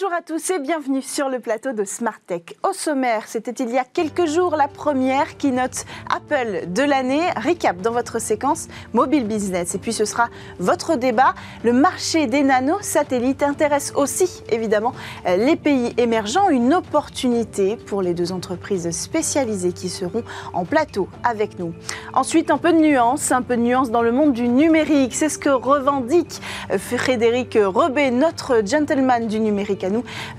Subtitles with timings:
[0.00, 2.54] Bonjour à tous et bienvenue sur le plateau de Smart Tech.
[2.66, 7.20] Au sommaire, c'était il y a quelques jours la première keynote Apple de l'année.
[7.36, 9.74] Recap dans votre séquence Mobile Business.
[9.74, 10.28] Et puis ce sera
[10.58, 11.34] votre débat.
[11.64, 14.94] Le marché des nanosatellites intéresse aussi évidemment
[15.26, 16.48] les pays émergents.
[16.48, 20.22] Une opportunité pour les deux entreprises spécialisées qui seront
[20.54, 21.74] en plateau avec nous.
[22.14, 25.14] Ensuite, un peu de nuance, un peu de nuance dans le monde du numérique.
[25.14, 26.40] C'est ce que revendique
[26.78, 29.84] Frédéric Rebet, notre gentleman du numérique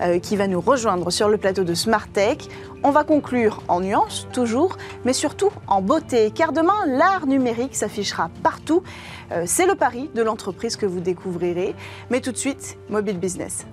[0.02, 2.38] euh, qui va nous rejoindre sur le plateau de Smart Tech.
[2.84, 8.30] On va conclure en nuance, toujours, mais surtout en beauté, car demain, l'art numérique s'affichera
[8.44, 8.84] partout.
[9.32, 11.76] Euh, c'est le pari de l'entreprise que vous découvrirez.
[12.10, 13.66] Mais tout de suite, Mobile Business.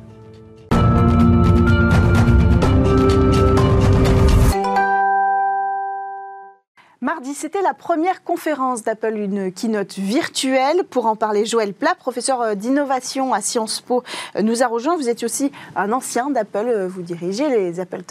[7.00, 10.82] Mardi, c'était la première conférence d'Apple, une keynote virtuelle.
[10.82, 14.02] Pour en parler, Joël Plat, professeur euh, d'innovation à Sciences Po,
[14.34, 14.96] euh, nous a rejoint.
[14.96, 16.66] Vous êtes aussi un ancien d'Apple.
[16.66, 18.02] Euh, vous dirigez les Apple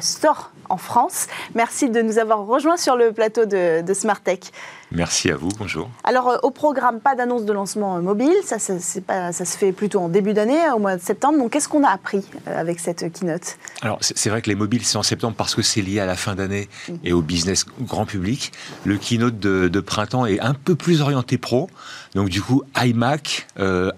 [0.00, 1.28] Store en France.
[1.54, 4.50] Merci de nous avoir rejoints sur le plateau de, de Smart Tech.
[4.94, 5.90] Merci à vous, bonjour.
[6.04, 8.74] Alors, euh, au programme, pas d'annonce de lancement euh, mobile, ça, ça,
[9.06, 11.38] pas, ça, se fait plutôt en début d'année, au mois de septembre.
[11.38, 13.56] Donc, qu'est-ce qu'on a appris euh, avec cette keynote?
[13.80, 16.16] Alors, c'est vrai que les mobiles, c'est en septembre parce que c'est lié à la
[16.16, 16.94] fin d'année mm.
[17.04, 18.52] et au business grand public.
[18.84, 21.70] Le keynote de, printemps est un peu plus orienté pro.
[22.14, 23.46] Donc, du coup, iMac,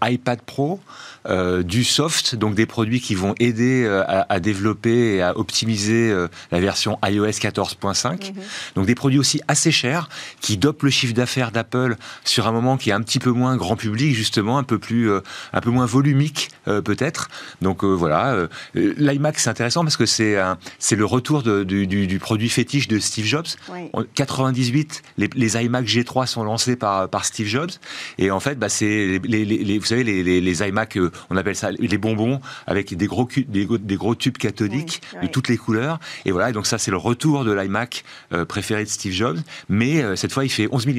[0.02, 0.80] iPad Pro,
[1.26, 6.10] euh, du soft, donc des produits qui vont aider euh, à, développer et à optimiser
[6.10, 8.10] euh, la version iOS 14.5.
[8.10, 8.42] Mhm.
[8.74, 10.10] Donc des produits aussi assez chers
[10.42, 13.56] qui dopent le chiffre d'affaires d'Apple sur un moment qui est un petit peu moins
[13.56, 15.10] grand public justement, un peu plus,
[15.52, 17.28] un peu moins volumique peut-être.
[17.62, 20.36] Donc voilà, l'iMac c'est intéressant parce que c'est
[20.78, 23.46] c'est le retour du, produit fétiche de Steve Jobs.
[23.92, 27.70] En 98, les, les, iMac G3 sont lancés par, par Steve Jobs
[28.18, 30.98] et en fait, bah, c'est les, les, vous savez les, les, iMac
[31.30, 35.56] on appelle ça les bonbons avec des gros, des, gros tubes cathodiques de toutes les
[35.56, 35.98] couleurs.
[36.24, 39.38] Et voilà, donc ça c'est le retour de l'iMac euh, préféré de Steve Jobs,
[39.68, 40.94] mais euh, cette fois il fait 11 mm.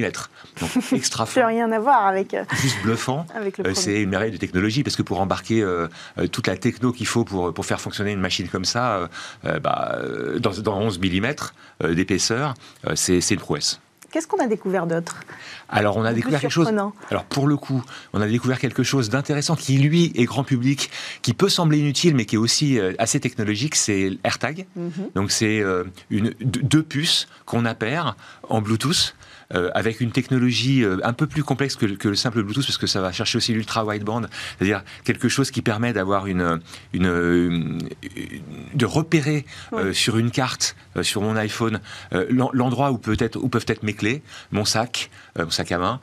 [0.60, 1.46] Donc extra fort.
[1.46, 2.34] rien à voir avec.
[2.34, 3.26] Euh, Juste bluffant.
[3.74, 5.64] c'est une merveille de technologie parce que pour embarquer
[6.32, 9.08] toute la techno qu'il faut pour, pour faire fonctionner une machine comme ça,
[9.62, 9.98] bah,
[10.38, 12.54] dans, dans 11 mm d'épaisseur,
[12.94, 13.80] c'est une prouesse.
[14.10, 15.20] Qu'est-ce qu'on a découvert d'autre?
[15.68, 16.68] Alors, on a découvert quelque chose.
[17.10, 17.82] Alors, pour le coup,
[18.12, 20.90] on a découvert quelque chose d'intéressant qui, lui, est grand public,
[21.22, 23.74] qui peut sembler inutile, mais qui est aussi euh, assez technologique.
[23.74, 24.66] C'est AirTag.
[24.76, 24.92] Mhm.
[25.14, 28.16] Donc, c'est euh, une deux puces qu'on appaire
[28.48, 29.14] en Bluetooth
[29.54, 32.78] euh, avec une technologie euh, un peu plus complexe que, que, le simple Bluetooth, parce
[32.78, 34.22] que ça va chercher aussi l'ultra wideband,
[34.58, 36.60] c'est-à-dire quelque chose qui permet d'avoir une,
[36.92, 37.78] une,
[38.74, 41.78] de repérer euh, sur une carte, sur mon iPhone,
[42.30, 46.00] l'endroit où peut être où peuvent être mes clés, mon sac, mon sac à main,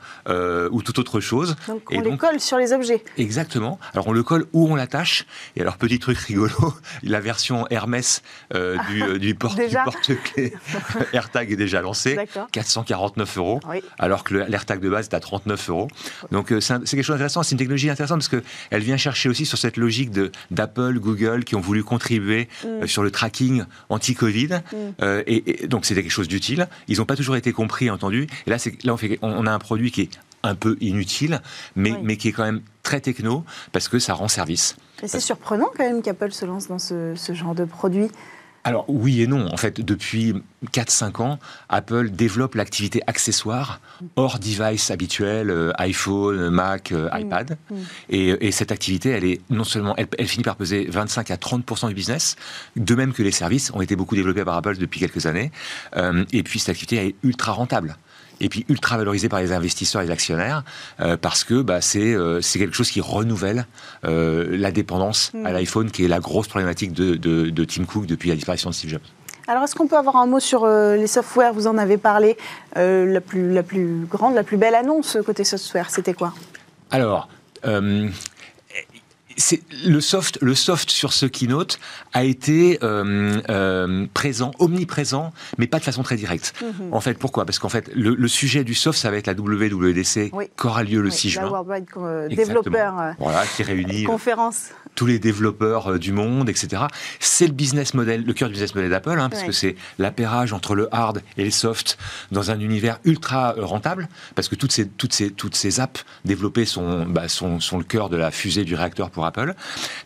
[0.70, 1.56] ou toute autre chose.
[1.68, 3.04] Donc on les colle sur les objets.
[3.18, 3.78] Exactement.
[3.92, 5.26] Alors on le colle où on l'attache.
[5.56, 8.22] Et alors petit truc rigolo, la version Hermès
[8.52, 9.34] du, du
[9.84, 10.54] porte-clés
[11.12, 12.18] AirTag est déjà lancée,
[12.52, 13.60] 449 euros,
[13.98, 15.88] alors que l'AirTag de base est à 39 euros.
[16.30, 19.46] Donc euh, c'est quelque chose d'intéressant, c'est une technologie intéressante parce qu'elle vient chercher aussi
[19.46, 20.10] sur cette logique
[20.50, 22.66] d'Apple, Google qui ont voulu contribuer mm.
[22.66, 24.48] euh, sur le tracking anti-Covid.
[24.48, 24.76] Mm.
[25.02, 26.68] Euh, et, donc c'était quelque chose d'utile.
[26.88, 28.26] Ils n'ont pas toujours été compris et entendus.
[28.46, 31.40] Et là, là on, fait, on a un produit qui est un peu inutile,
[31.74, 34.76] mais, mais qui est quand même très techno parce que ça rend service.
[35.04, 38.10] c'est surprenant quand même qu'Apple se lance dans ce, ce genre de produit
[38.64, 39.52] alors oui et non.
[39.52, 41.38] En fait, depuis 4-5 ans,
[41.68, 43.80] Apple développe l'activité accessoire
[44.16, 47.20] hors device habituel, euh, iPhone, Mac, euh, mm.
[47.20, 47.58] iPad.
[47.70, 47.76] Mm.
[48.10, 51.94] Et, cette activité, elle est non seulement, elle, finit par peser 25 à 30 du
[51.94, 52.36] business,
[52.76, 55.50] de même que les services ont été beaucoup développés par Apple depuis quelques années.
[55.96, 57.96] Euh, et puis cette activité est ultra rentable
[58.40, 60.64] et puis ultra valorisé par les investisseurs et les actionnaires
[61.00, 63.66] euh, parce que bah, euh, c'est quelque chose qui renouvelle
[64.04, 65.52] euh, la dépendance à mm.
[65.52, 68.90] l'iPhone qui est la grosse problématique de, de, Tim Cook depuis la disparition de Steve
[68.90, 69.02] Jobs.
[69.46, 71.52] Alors, est-ce qu'on peut avoir un mot sur les softwares?
[71.52, 72.36] Vous en avez parlé.
[72.76, 76.32] la, plus, la plus grande, la plus belle annonce côté software, c'était quoi?
[76.90, 77.28] Alors,
[79.84, 81.78] le soft, le soft sur ce keynote
[82.12, 86.54] a été euh, euh, présent, omniprésent, mais pas de façon très directe.
[86.62, 86.92] Mhm.
[86.92, 87.44] En fait, pourquoi?
[87.44, 91.00] Parce qu'en fait, le, sujet du soft, ça va être la WWDC qui aura lieu
[91.00, 91.42] le 6 juin.
[91.42, 93.14] La Worldwide euh, Développeur.
[93.18, 96.84] voilà, qui réunit conférence tous les développeurs du monde, etc.
[97.18, 100.52] C'est le business model, le cœur du business model d'Apple, hein, parce que c'est l'appairage
[100.52, 101.98] entre le hard et le soft
[102.30, 106.64] dans un univers ultra rentable, parce que toutes ces, toutes ces, toutes ces apps développées
[106.64, 109.54] sont, bah, sont, sont le cœur de la fusée du réacteur pour Apple.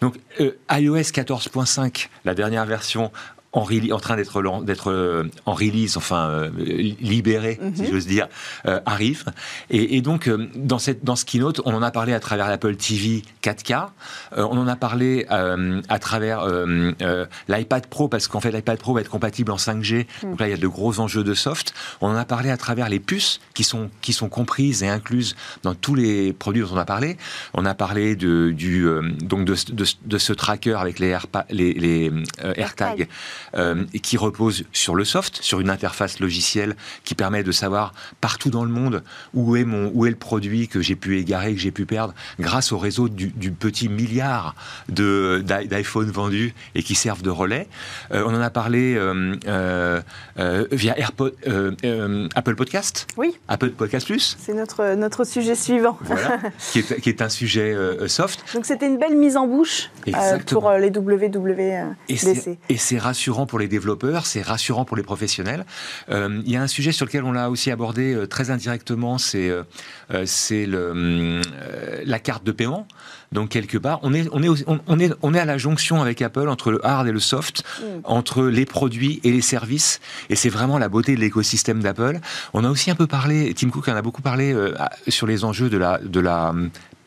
[0.00, 3.10] Donc euh, iOS 14.5, la dernière version,
[3.52, 6.50] en, en train d'être d'être euh, en release, enfin euh,
[7.00, 7.88] libéré, si mhm.
[7.90, 8.28] j'ose dire,
[8.66, 9.24] euh, arrive.
[9.70, 13.22] Et, donc dans cette dans ce keynote, on en a parlé à travers l'Apple TV
[13.42, 13.88] 4K,
[14.36, 16.46] on en a parlé à travers
[17.48, 20.06] l'iPad Pro parce qu'en fait l'iPad Pro va être compatible en 5G.
[20.22, 20.30] Mhm.
[20.30, 21.74] Donc là il y a de gros enjeux de soft.
[22.00, 25.36] On en a parlé à travers les puces qui sont qui sont comprises et incluses
[25.62, 27.16] dans tous les produits dont on a parlé.
[27.54, 28.86] On a parlé de du
[29.20, 31.16] donc de, de, ce tracker avec les,
[31.50, 32.12] les, les
[32.56, 33.08] AirTags
[33.56, 38.50] euh, qui repose sur le soft, sur une interface logicielle qui permet de savoir partout
[38.50, 39.02] dans le monde
[39.34, 42.14] où est, mon, où est le produit que j'ai pu égarer, que j'ai pu perdre,
[42.38, 44.54] grâce au réseau du, petit milliard
[44.88, 47.68] d'iPhone vendus et qui servent de relais.
[48.12, 50.00] Euh, on en a parlé euh,
[50.70, 51.34] via AirPod,
[52.34, 53.06] Apple Podcast.
[53.16, 53.36] Oui.
[53.48, 54.36] Apple Podcast Plus.
[54.38, 55.98] C'est notre, notre sujet suivant.
[56.02, 56.38] Voilà,
[56.72, 57.74] qui, est, qui est un sujet
[58.06, 58.44] soft.
[58.54, 59.90] Donc c'était une belle mise en bouche
[60.46, 62.58] pour les WWDC.
[62.68, 65.64] Et c'est rassurant pour les développeurs, c'est rassurant pour les professionnels.
[66.10, 69.18] Euh, il y a un sujet sur lequel on l'a aussi abordé euh, très indirectement,
[69.18, 69.64] c'est euh,
[70.24, 72.86] c'est la carte de paiement.
[73.30, 76.22] Donc quelque part, on est, on est, on est, on est à la jonction avec
[76.22, 77.84] Apple entre le hard et le soft, mm.
[78.04, 80.00] entre les produits et les services.
[80.30, 82.20] Et c'est vraiment la beauté de l'écosystème d'Apple.
[82.54, 84.56] On a aussi un peu parlé, Tim Cook en a beaucoup parlé
[85.08, 86.54] sur les enjeux de la, de la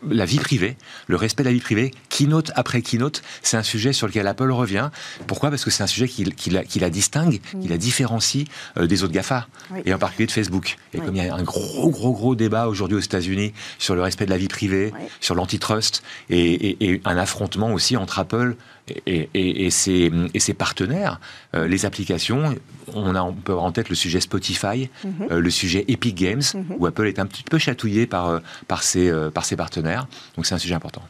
[0.09, 0.77] la vie privée,
[1.07, 4.51] le respect de la vie privée, keynote après keynote, c'est un sujet sur lequel Apple
[4.51, 4.89] revient.
[5.27, 5.49] Pourquoi?
[5.49, 9.47] Parce que c'est un sujet qui, la, distingue, qui la différencie euh, des autres GAFA,
[9.85, 10.77] et en particulier de Facebook.
[10.93, 14.01] Et comme il y a un gros, gros, gros débat aujourd'hui aux États-Unis sur le
[14.01, 18.55] respect de la vie privée, sur l'antitrust, et, un affrontement aussi entre Apple
[19.05, 21.19] et, ses, partenaires,
[21.55, 22.55] euh, les applications,
[22.93, 25.13] on, a, on peut avoir en tête le sujet Spotify, mhm.
[25.31, 26.75] euh, le sujet Epic Games, mhm.
[26.77, 30.07] où Apple est un petit peu chatouillé par, par, ses, par ses partenaires.
[30.35, 31.03] Donc c'est un sujet important.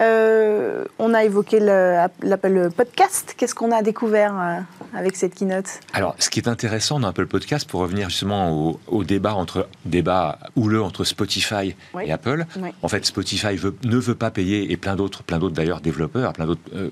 [0.00, 3.34] Euh, on a évoqué l'Apple Podcast.
[3.36, 5.80] Qu'est-ce qu'on a découvert euh, avec cette keynote?
[5.92, 10.38] Alors, ce qui est intéressant dans Apple Podcast, pour revenir justement au, débat entre débat
[10.56, 12.44] houleux entre Spotify et Apple,
[12.82, 16.46] en fait, Spotify ne veut pas payer et plein d'autres, plein d'autres d'ailleurs développeurs, plein
[16.46, 16.88] d'autres euh,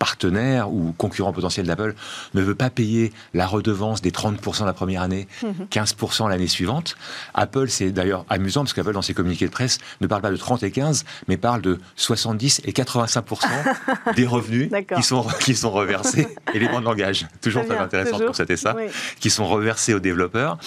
[0.00, 1.94] partenaires ou concurrents potentiels d'Apple
[2.34, 5.28] ne veut pas payer la redevance des 30% la première année,
[5.70, 6.30] 15% mhm.
[6.30, 6.96] l'année suivante.
[7.34, 10.36] Apple, c'est d'ailleurs amusant parce qu'Apple dans ses communiqués de presse ne parle pas de
[10.36, 15.70] 30 et 15, mais parle de 70 et 85% des revenus qui sont, qui sont
[15.70, 18.74] reversés, éléments de langage, toujours très, intéressant pour constater ça,
[19.20, 20.58] qui sont reversés aux développeurs.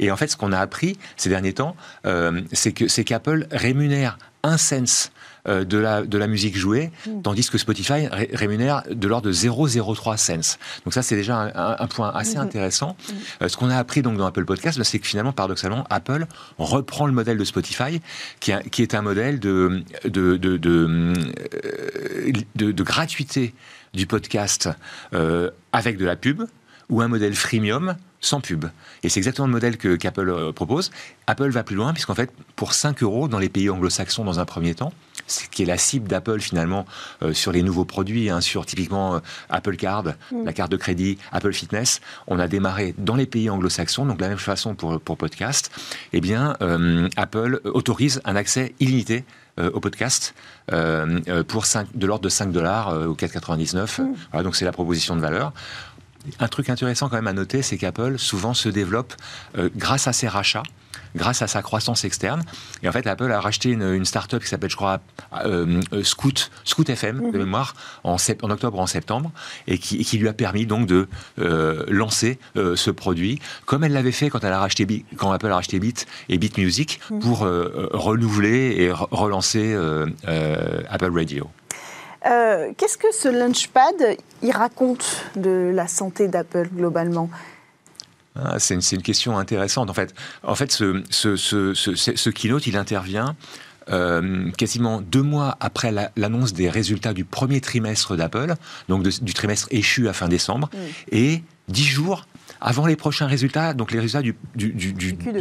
[0.00, 2.72] Et en fait, ce qu'on a appris ces derniers temps, euh, c'est
[3.04, 5.10] qu'Apple rémunère un cent
[5.48, 7.22] euh, de, la, de la musique jouée, mm.
[7.22, 10.56] tandis que Spotify rémunère de l'ordre de 0,03 cents.
[10.84, 12.40] Donc ça, c'est déjà un, point assez mm-hmm.
[12.40, 12.96] intéressant.
[12.96, 13.12] Mm.
[13.42, 16.26] Euh, ce qu'on a appris donc dans Apple Podcast, bah, c'est que finalement, paradoxalement, Apple
[16.58, 18.00] reprend le modèle de Spotify,
[18.38, 21.12] qui, qui est un modèle de, de, de, de,
[22.60, 23.52] euh, gratuité
[23.94, 24.68] du podcast
[25.72, 26.44] avec de la pub,
[26.88, 28.64] ou un modèle freemium sans pub.
[29.02, 30.90] Et c'est exactement le modèle que qu'Apple propose.
[31.26, 34.44] Apple va plus loin, puisqu'en fait, pour 5 euros dans les pays anglo-saxons dans un
[34.46, 34.92] premier temps,
[35.26, 36.86] ce qui est la cible d'Apple finalement
[37.22, 39.20] euh, sur les nouveaux produits, hein, sur typiquement euh,
[39.50, 40.44] Apple Card, mm.
[40.44, 42.00] la carte de crédit, Apple Fitness.
[42.26, 45.70] On a démarré dans les pays anglo-saxons, donc de la même façon pour, pour podcast.
[46.12, 49.24] Eh bien, euh, Apple autorise un accès illimité
[49.74, 50.34] au podcast
[51.46, 54.00] pour 5, de l'ordre de 5 dollars ou 4,99.
[54.00, 54.14] Mm.
[54.30, 55.52] Voilà, donc c'est la proposition de valeur.
[56.38, 59.14] Un truc intéressant quand même à noter, c'est qu'Apple souvent se développe
[59.76, 60.62] grâce à ses rachats
[61.14, 62.42] grâce à sa croissance externe.
[62.82, 65.00] Et en fait, Apple a racheté une, une start-up qui s'appelle, je crois,
[65.44, 67.44] euh, euh, Scoot, Scoot FM, de mhm.
[67.44, 67.74] mémoire,
[68.04, 69.30] en, en, octobre, en septembre,
[69.66, 74.12] et qui, qui, lui a permis donc de euh, lancer ce produit, comme elle l'avait
[74.12, 77.20] fait quand, elle a racheté, quand Apple a racheté Beat et Beat Music, mhm.
[77.20, 79.76] pour renouveler et relancer
[80.24, 81.50] Apple Radio.
[82.22, 87.28] Qu'est-ce que ce Launchpad il raconte de la santé d'Apple globalement?
[88.34, 89.90] Ah, c'est une, question intéressante.
[89.90, 93.36] En fait, en fait ce, ce, ce, ce keynote, il intervient
[93.90, 98.54] euh, quasiment deux mois après l'annonce des résultats du premier trimestre d'Apple,
[98.88, 100.78] donc du trimestre échu à fin décembre, mm.
[101.12, 102.26] et dix jours
[102.62, 104.34] avant les prochains résultats, donc les résultats du,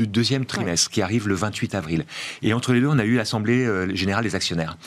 [0.08, 2.06] deuxième trimestre, qui arrive le 28 avril.
[2.42, 4.78] Et entre les deux, on a eu l'Assemblée euh, générale des actionnaires.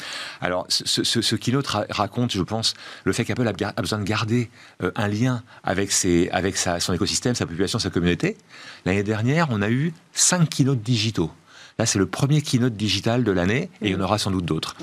[0.40, 2.74] Alors, ce, ce, keynote raconte, je pense,
[3.04, 4.50] le fait qu'Apple a, besoin de garder
[4.82, 8.36] euh, un lien avec, ses, avec sa, son écosystème, sa population, sa communauté.
[8.84, 11.30] L'année dernière, on a eu cinq keynotes digitaux
[11.78, 14.44] Là, c'est le premier keynote digital de l'année et il y en aura sans doute
[14.44, 14.76] d'autres.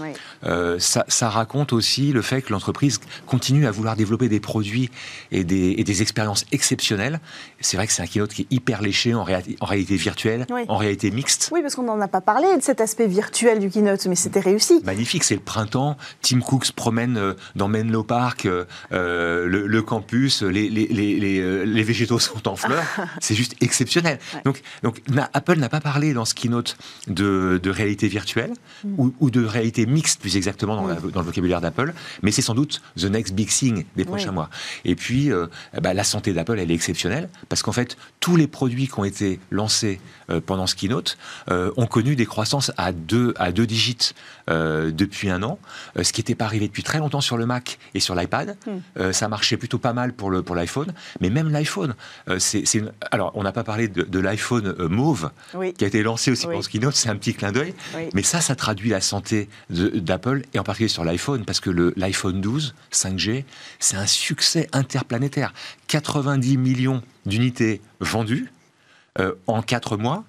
[0.44, 4.90] Euh, ça, ça, raconte aussi le fait que l'entreprise continue à vouloir développer des produits
[5.32, 7.22] et des, et des expériences exceptionnelles.
[7.62, 10.76] C'est vrai que c'est un keynote qui est hyper léché en, en réalité virtuelle, en
[10.76, 11.50] réalité mixte.
[11.54, 14.42] Oui, parce qu'on n'en a pas parlé de cet aspect virtuel du keynote, mais c'était
[14.42, 14.82] réussi.
[14.84, 15.96] Magnifique, c'est le printemps.
[16.22, 21.66] Tim Cook se promène euh, dans Menlo Park, euh, le, le, campus, les, les, les,
[21.66, 22.84] les, végétaux sont en fleurs.
[23.22, 24.20] c'est juste exceptionnel.
[24.44, 25.02] Donc, donc
[25.34, 26.76] Apple n'a pas parlé dans ce keynote
[27.08, 28.94] de, de réalité virtuelle mm.
[28.98, 32.56] ou, ou, de réalité mixte, plus exactement dans, dans le vocabulaire d'Apple, mais c'est sans
[32.56, 34.50] doute the next big thing des prochains mois.
[34.86, 35.48] Et puis, euh,
[35.82, 39.06] bah, la santé d'Apple, elle est exceptionnelle parce qu'en fait, tous les produits qui ont
[39.06, 40.00] été lancés
[40.40, 41.18] pendant ce keynote
[41.50, 44.14] euh, ont connu des croissances à deux, à deux digits
[44.48, 45.60] depuis un an,
[46.02, 48.58] ce qui n'était pas arrivé depuis très longtemps sur le Mac et sur l'iPad.
[48.68, 49.14] Mm.
[49.14, 51.96] ça marchait plutôt pas mal pour le pour l'iPhone, mais même l'iPhone,
[52.38, 52.66] c'est
[53.12, 55.32] alors on n'a pas parlé de, l'iPhone Mauve
[55.78, 57.74] qui a été lancé aussi pendant ce keynote, c'est un petit clin d'œil,
[58.14, 62.42] mais ça, ça traduit la santé d'Apple et en particulier sur l'iPhone parce que l'iPhone
[62.42, 63.46] 12 5G,
[63.80, 65.54] c'est un succès interplanétaire.
[65.88, 68.52] 90 millions d'unités vendues
[69.20, 70.24] euh, en 4 mois.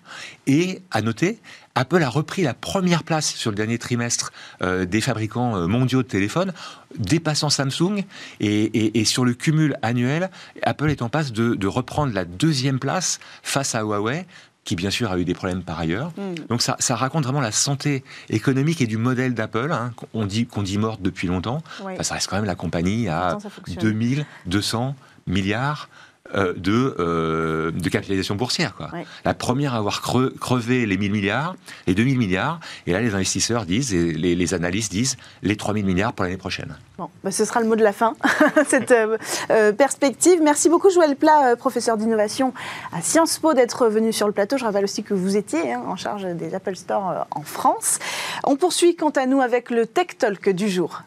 [0.46, 1.38] Et à noter,
[1.74, 6.02] Apple a repris la première place sur le dernier trimestre euh, des fabricants euh, mondiaux
[6.02, 6.52] de téléphones,
[6.98, 8.04] dépassant Samsung.
[8.40, 10.30] Et, sur le cumul annuel,
[10.62, 14.26] Apple est en passe de reprendre la deuxième place face à Huawei
[14.64, 16.12] qui bien sûr a eu des problèmes par ailleurs.
[16.16, 16.34] Hmm.
[16.48, 20.62] Donc ça, raconte vraiment la santé économique et du modèle d'Apple, hein, qu'on dit, qu'on
[20.62, 21.62] dit morte depuis longtemps.
[22.00, 23.38] ça reste quand même la compagnie à
[23.80, 24.94] 2200
[25.26, 25.88] milliards
[26.34, 28.74] euh, de, euh, de, capitalisation boursière.
[28.74, 28.90] Quoi.
[29.24, 33.66] La première à avoir crevé les 1000 milliards, les 2000 milliards, et là les investisseurs
[33.66, 36.76] disent, et les, analystes disent, les 3000 milliards pour l'année prochaine.
[36.96, 38.14] Bon, bah, ce sera le mot de la fin,
[38.66, 40.40] cette euh, perspective.
[40.42, 42.54] Merci beaucoup Joël Plat, professeur d'innovation
[42.92, 44.56] à Sciences Po, d'être venu sur le plateau.
[44.56, 47.98] Je rappelle aussi que vous étiez hein, en charge des Apple Store en France.
[48.44, 51.02] On poursuit quant à nous avec le Tech Talk du jour.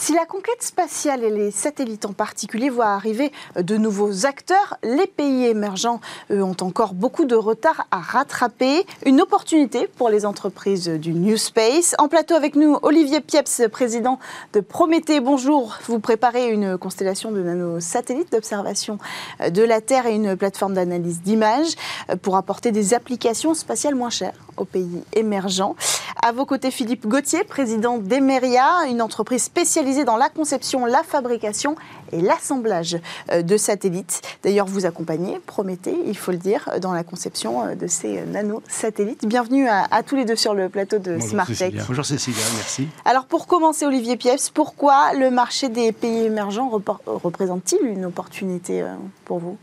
[0.00, 5.06] Si la conquête spatiale et les satellites en particulier voient arriver de nouveaux acteurs, les
[5.06, 6.00] pays émergents
[6.30, 8.86] ont encore beaucoup de retard à rattraper.
[9.04, 11.94] Une opportunité pour les entreprises du New Space.
[11.98, 14.18] En plateau avec nous, Olivier Pieps, président
[14.54, 15.20] de Prométhée.
[15.20, 15.76] Bonjour.
[15.86, 18.98] Vous préparez une constellation de nanosatellites d'observation
[19.46, 21.74] de la Terre et une plateforme d'analyse d'images
[22.22, 25.76] pour apporter des applications spatiales moins chères aux pays émergents.
[26.20, 31.76] À vos côtés, Philippe Gauthier, président d'Emeria, une entreprise spécialisée dans la conception, la fabrication
[32.10, 32.98] et l'assemblage
[33.30, 34.22] euh, de satellites.
[34.42, 39.26] D'ailleurs, vous accompagnez Prométhée, il faut le dire, dans la conception euh, de ces nanosatellites.
[39.26, 41.72] Bienvenue à, tous les deux sur le plateau de Smart Tech.
[41.86, 42.88] Bonjour Cécilia, merci.
[43.04, 46.70] Alors pour commencer, Olivier Piefs, pourquoi le marché des pays émergents
[47.06, 48.94] représente-t-il une opportunité euh,
[49.24, 49.56] pour vous?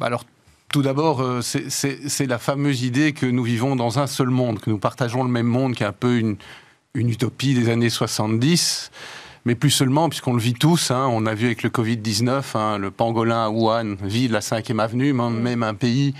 [0.00, 0.24] Bah alors
[0.70, 4.78] tout d'abord, c'est la fameuse idée que nous vivons dans un seul monde, que nous
[4.78, 6.36] partageons le même monde, qui est un peu une,
[6.94, 8.90] une utopie des années 70
[9.48, 10.90] mais plus seulement, puisqu'on le vit tous.
[10.90, 11.08] Hein.
[11.10, 15.14] on a vu avec le Covid-19, hein, le pangolin à Wuhan vit la 5e avenue,
[15.14, 16.12] même un pays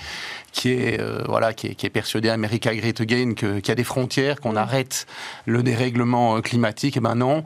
[0.53, 4.41] qui est, euh, voilà, qui est, persuadé, America Great Again, qu'il y a des frontières,
[4.41, 5.07] qu'on arrête
[5.45, 6.97] le dérèglement euh, climatique.
[6.97, 7.45] Et eh ben non,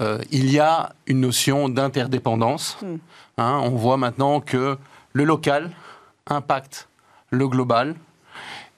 [0.00, 2.78] euh, il y a une notion d'interdépendance.
[2.80, 2.94] Mm.
[3.36, 3.60] Hein.
[3.62, 4.78] on voit maintenant que
[5.12, 5.70] le local
[6.28, 6.88] impacte
[7.30, 7.94] le global.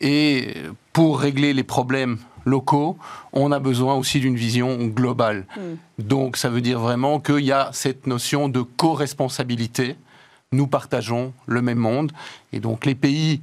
[0.00, 0.54] Et
[0.92, 2.96] pour régler les problèmes locaux,
[3.32, 5.46] on a besoin aussi d'une vision globale.
[5.56, 5.76] Hmm.
[5.98, 9.96] Donc ça veut dire vraiment qu'il y a cette notion de co-responsabilité.
[10.52, 12.12] Nous partageons le même monde.
[12.52, 13.42] Et donc les pays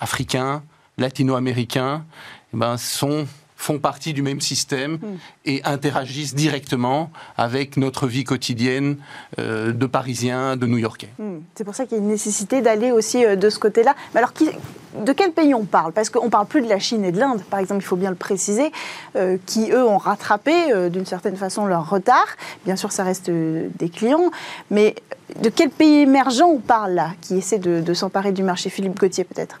[0.00, 0.62] africains,
[0.98, 2.04] latino-américains,
[2.52, 3.26] eh ben, sont
[3.60, 5.16] font partie du même système hmm.
[5.44, 8.96] et interagissent directement avec notre vie quotidienne
[9.38, 11.10] euh, de Parisiens, de New-Yorkais.
[11.18, 11.40] Hmm.
[11.54, 13.94] C'est pour ça qu'il y a une nécessité d'aller aussi euh, de ce côté-là.
[14.14, 15.92] Mais alors, de quel pays on parle?
[15.92, 17.96] Parce qu'on ne parle plus de la Chine et de l'Inde, par exemple, il faut
[17.96, 18.72] bien le préciser,
[19.16, 20.52] euh, qui, eux, ont rattrapé
[20.88, 22.28] d'une certaine façon leur retard.
[22.64, 24.30] Bien sûr, ça reste des clients,
[24.70, 24.94] mais
[25.42, 28.70] de quel pays émergent on parle là, qui essaie de, de s'emparer du marché?
[28.70, 29.60] Philippe Gauthier, peut-être?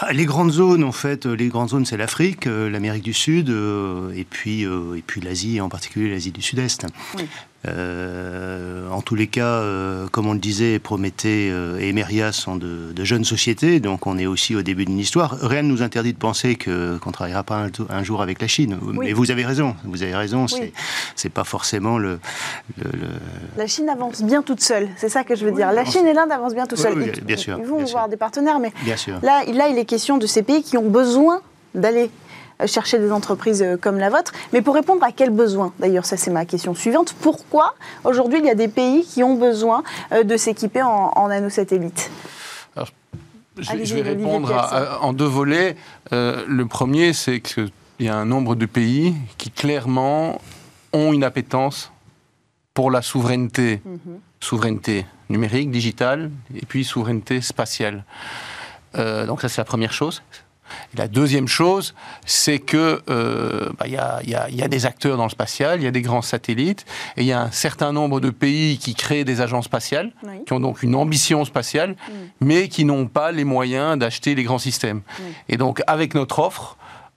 [0.00, 3.50] Bah, les grandes zones, en fait, les grandes zones, c'est l'Afrique, euh, l'Amérique du Sud,
[3.50, 6.86] euh, et puis, euh, et puis l'Asie, en particulier l'Asie du Sud-Est.
[7.68, 12.56] Euh, en tous les cas, euh, comme on le disait, Prométhée euh, et Emeria sont
[12.56, 15.36] de, jeunes sociétés, donc on est aussi au début d'une histoire.
[15.42, 18.78] Rien ne nous interdit de penser que qu'on travaillera pas un, jour avec la Chine.
[18.94, 20.46] Mais vous avez raison, vous avez raison.
[21.16, 22.18] C'est pas forcément le,
[23.56, 24.88] La Chine avance bien toute seule.
[24.96, 25.72] C'est ça que je veux dire.
[25.72, 27.12] La Chine et l'Inde avancent bien tout seuls.
[27.14, 27.58] ils, bien sûr.
[27.58, 29.18] Ils vont avoir des partenaires, mais bien sûr.
[29.22, 31.40] là, là, il est question de ces pays qui ont besoin
[31.74, 32.10] d'aller
[32.66, 34.32] chercher des entreprises comme la vôtre.
[34.52, 37.14] Mais pour répondre à quels besoins D'ailleurs, ça c'est ma question suivante.
[37.20, 37.74] Pourquoi
[38.04, 39.82] aujourd'hui il y a des pays qui ont besoin
[40.24, 42.10] de s'équiper en, en nanosatellites?
[43.58, 44.52] Je, vais répondre
[45.02, 45.76] en deux volets.
[46.12, 50.40] le premier, c'est qu'il y a un nombre de pays qui clairement
[50.92, 51.92] ont une appétence
[52.74, 54.20] pour la souveraineté, mhm.
[54.40, 58.04] souveraineté numérique, digitale, et puis souveraineté spatiale.
[58.96, 60.22] Euh, donc ça, c'est la première chose.
[60.96, 61.94] La deuxième chose,
[62.26, 65.90] c'est que euh, bah, il y, a, des acteurs dans le spatial, il y a
[65.90, 66.84] des grands satellites,
[67.16, 70.12] et il y a un certain nombre de pays qui créent des agences spatiales,
[70.46, 72.12] qui ont donc une ambition spatiale, mm.
[72.40, 75.02] mais qui n'ont pas les moyens d'acheter les grands systèmes.
[75.48, 76.76] Et donc, avec notre offre,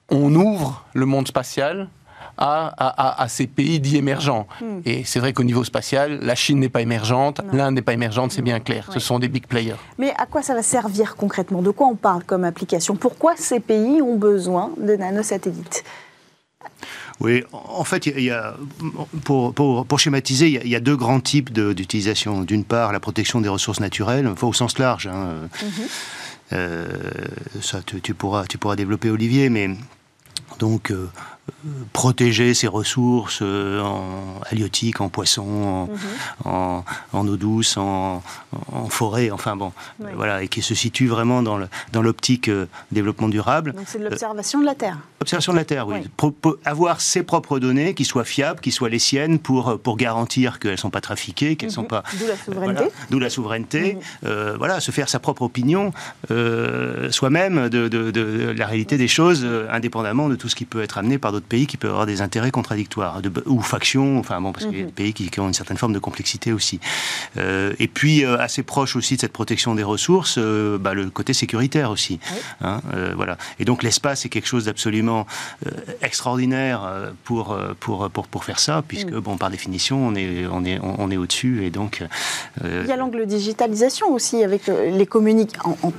[0.09, 1.89] on ouvre le monde spatial
[2.37, 4.47] à, ces pays dits émergents.
[4.61, 4.79] Hmm.
[4.85, 8.31] Et c'est vrai qu'au niveau spatial, la Chine n'est pas émergente, l'Inde n'est pas émergente,
[8.31, 8.89] c'est bien clair.
[8.93, 9.75] Ce sont des big players.
[9.97, 11.61] Mais à quoi ça va servir concrètement?
[11.61, 12.95] De quoi on parle comme application?
[12.95, 15.83] Pourquoi ces pays ont besoin de nanosatellites?
[17.19, 18.55] Oui, en fait, il y a,
[19.23, 22.41] pour, pour, schématiser, il y, a, deux grands types d'utilisation.
[22.41, 25.07] D'une part, la protection des ressources naturelles, enfin, au sens large.
[25.07, 25.47] Hein.
[25.61, 25.69] Mhm.
[26.53, 26.85] Euh,
[27.61, 29.69] ça, tu, pourras, tu pourras développer, Olivier, mais
[30.59, 31.09] donc euh,
[31.91, 35.89] protéger ses ressources euh, en halieutique, en poisson,
[36.45, 36.83] en,
[37.13, 37.29] mhm.
[37.29, 38.21] eau douce, en,
[38.89, 39.71] forêt, enfin bon,
[40.15, 41.57] voilà, et qui se situe vraiment dans
[42.01, 43.73] l'optique dans développement durable.
[43.73, 44.97] Donc c'est de l'observation de la Terre.
[45.19, 46.07] Observation de la Terre, oui.
[46.65, 50.71] avoir ses propres données qui soient fiables, qui soient les siennes pour, pour garantir qu'elles
[50.71, 51.87] ne sont pas trafiquées, qu'elles ne sont mhm.
[51.87, 52.03] pas.
[52.19, 52.83] D'où la souveraineté.
[53.09, 53.97] D'où la souveraineté.
[54.21, 54.29] Mhm.
[54.57, 55.91] voilà, se faire sa propre opinion
[56.29, 60.97] soi-même de, de, de, la réalité des choses, indépendamment de tout ce qui peut être
[60.97, 64.65] amené par d'autres pays qui peuvent avoir des intérêts contradictoires ou factions, enfin bon, parce
[64.65, 64.93] qu'il y a des mhm.
[64.93, 66.79] pays qui, ont une certaine forme de complexité aussi.
[67.37, 71.09] Euh, et puis euh, assez proche aussi de cette protection des ressources, euh, bah, le
[71.09, 72.19] côté sécuritaire aussi.
[72.61, 72.81] Hein,
[73.15, 73.37] voilà.
[73.59, 75.25] Et donc l'espace est quelque chose d'absolument
[76.01, 76.81] extraordinaire
[77.23, 79.19] pour, pour, pour, pour faire ça, puisque mhm.
[79.19, 82.03] bon, par définition, on est, on est, on est au-dessus et donc.
[82.63, 85.05] Il y a l'angle digitalisation aussi avec les,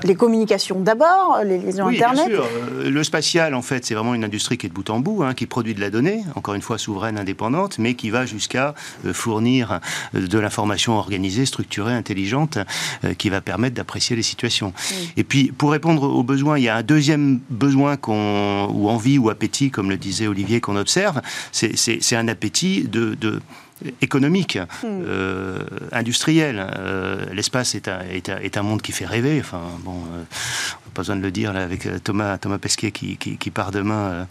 [0.04, 2.28] les communications d'abord, les liaisons oui, Internet.
[2.28, 2.46] Bien sûr.
[2.84, 5.34] Le spatial, en fait, c'est vraiment une industrie qui est de bout en bout, hein,
[5.34, 9.12] qui produit de la donnée, encore une fois souveraine, indépendante, mais qui va jusqu'à euh,
[9.12, 9.80] fournir
[10.14, 12.58] euh, de l'information organisée, structurée, intelligente,
[13.04, 14.72] euh, qui va permettre d'apprécier les situations.
[15.16, 19.18] Et puis, pour répondre aux besoins, il y a un deuxième besoin qu'on, ou envie
[19.18, 21.20] ou appétit, comme le disait Olivier, qu'on observe,
[21.52, 23.40] c'est un appétit de, de
[24.00, 24.86] économique, hmm.
[24.86, 25.58] euh,
[25.92, 26.64] industriel.
[26.76, 29.38] Euh, l'espace est un, est, un, monde qui fait rêver.
[29.40, 30.22] Enfin, bon, euh,
[30.94, 34.28] pas besoin de le dire là, avec Thomas, Thomas Pesquet qui, qui, part demain,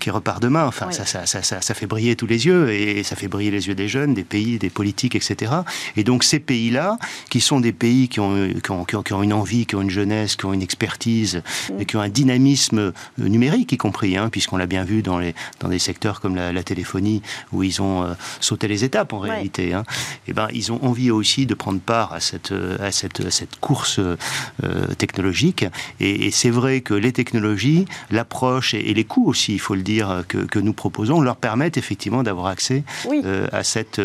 [0.00, 0.64] qui repart demain.
[0.66, 3.68] Enfin, ça, ça, ça, ça, fait briller tous les yeux et ça fait briller les
[3.68, 5.52] yeux des jeunes, des pays, des politiques, etc.
[5.96, 9.34] Et donc ces pays-là, qui sont des pays qui ont, qui ont, qui ont, une
[9.34, 11.80] envie, qui ont une jeunesse, qui ont une expertise, hmm.
[11.80, 15.34] et qui ont un dynamisme numérique y compris, hein, puisqu'on l'a bien vu dans, les,
[15.60, 17.20] dans des secteurs comme la, la téléphonie
[17.52, 19.74] où ils ont sauté les étapes en réalité.
[19.74, 19.84] Hein.
[20.26, 23.56] Et eh ben, ils ont envie aussi de prendre part à cette, à cette, cette
[23.60, 25.66] course euh, technologique.
[26.00, 30.24] Et, c'est vrai que les technologies, l'approche et, les coûts aussi, il faut le dire,
[30.28, 34.00] que, que nous proposons, leur permettent effectivement d'avoir accès euh, à, cette,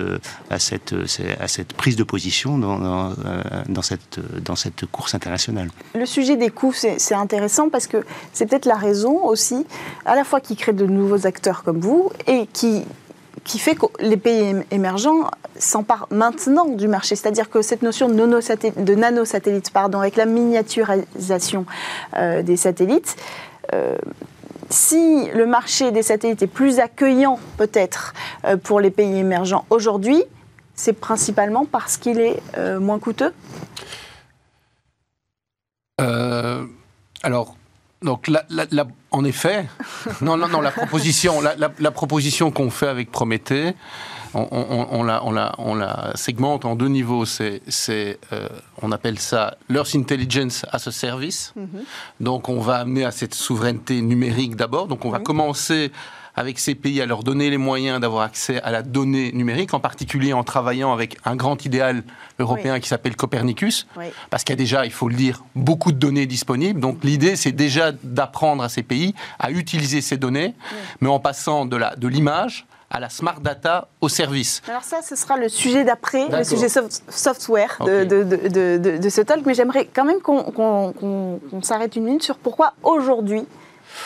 [0.50, 0.94] à, cette,
[1.40, 5.70] à cette prise de position dans, dans, euh, dans, cette, dans cette course internationale.
[5.96, 9.66] Le sujet des coûts, c'est intéressant parce que c'est peut-être la raison aussi,
[10.06, 12.84] à la fois qui crée de nouveaux acteurs comme vous et qui
[13.44, 17.16] qui fait que les pays émergents s'emparent maintenant du marché.
[17.16, 21.66] C'est-à-dire que cette notion de, nanosatellites, pardon, avec la miniaturisation
[22.18, 23.16] euh, des satellites,
[23.74, 23.96] euh,
[24.70, 28.14] si le marché des satellites est plus accueillant peut-être
[28.46, 30.24] euh, pour les pays émergents aujourd'hui,
[30.76, 32.42] c'est principalement parce qu'il est
[32.80, 33.34] moins coûteux?
[37.24, 37.56] Alors,
[38.02, 38.44] donc, la,
[39.12, 39.68] en effet,
[40.22, 43.74] non, non, non, la proposition, la, proposition qu'on fait avec Prométhée,
[44.34, 45.22] on, on, la,
[45.60, 47.26] on, la, segmente en deux niveaux.
[47.26, 47.62] C'est,
[48.32, 48.48] euh,
[48.82, 51.54] on appelle ça l'Earth Intelligence as a Service.
[51.58, 51.84] Mm-hmm.
[52.22, 54.88] Donc, on va amener à cette souveraineté numérique d'abord.
[54.88, 55.92] Donc, on va commencer
[56.42, 59.80] avec ces pays à leur donner les moyens d'avoir accès à la donnée numérique, en
[59.80, 62.04] particulier en travaillant avec un grand idéal
[62.40, 63.88] européen qui s'appelle Copernicus,
[64.32, 66.80] parce qu'il y a déjà, il faut le dire, beaucoup de données disponibles.
[66.80, 70.56] Donc l'idée, c'est déjà d'apprendre à ces pays à utiliser ces données,
[71.00, 74.62] mais en passant de l'image à la smart data au service.
[74.68, 79.46] Alors ça, ce sera le sujet d'après, le sujet software de, de, de, ce talk,
[79.46, 83.44] mais j'aimerais quand même qu'on s'arrête une minute sur pourquoi aujourd'hui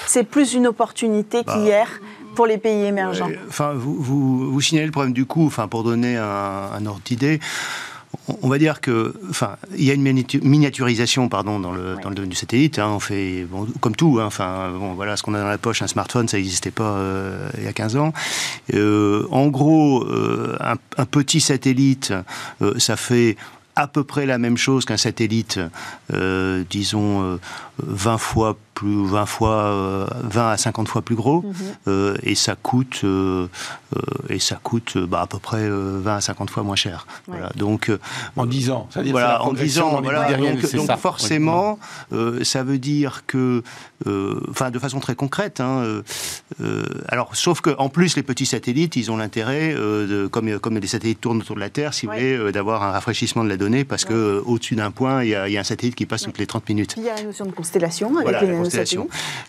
[0.07, 1.87] c'est plus une opportunité bah, qu'hier
[2.35, 3.29] pour les pays émergents.
[3.47, 7.39] enfin, vous, vous, signalez le problème du coût, enfin, pour donner un, ordre d'idée.
[8.41, 12.15] on va dire que, enfin, il y a une miniaturisation, pardon, dans le, dans le
[12.15, 12.79] domaine du satellite.
[12.79, 12.89] Hein.
[12.89, 15.81] on fait, bon, comme tout, hein, enfin, bon, voilà, ce qu'on a dans la poche,
[15.81, 18.13] un smartphone, ça n'existait pas euh, il y a 15 ans.
[18.73, 22.13] Euh, en gros, euh, un, un, petit satellite,
[22.77, 23.37] ça fait
[23.75, 25.59] à peu près la même chose qu'un satellite,
[26.69, 27.39] disons,
[27.77, 31.53] 20 fois plus 20 fois 20 euh, à 50 fois plus gros mhm.
[31.87, 33.47] euh, et ça coûte euh,
[34.29, 37.07] et ça coûte bah, à peu près 20 à 50 fois moins cher.
[37.27, 37.49] Voilà.
[37.55, 37.89] Donc
[38.35, 41.79] en 10 ans, ça voilà, en 10 ans, voilà, donc, donc forcément,
[42.43, 43.63] ça veut dire que,
[44.49, 45.61] enfin, de façon très concrète.
[45.61, 46.01] Hein,
[47.07, 49.73] alors, sauf que en plus, les petits satellites, ils ont l'intérêt,
[50.31, 53.45] comme comme les satellites tournent autour de la Terre, si vous voulez, d'avoir un rafraîchissement
[53.45, 56.23] de la donnée, parce que au-dessus d'un point, il y, a, un satellite qui passe
[56.23, 56.95] toutes les 30 minutes.
[56.97, 58.95] Il y a une notion de constellation avec les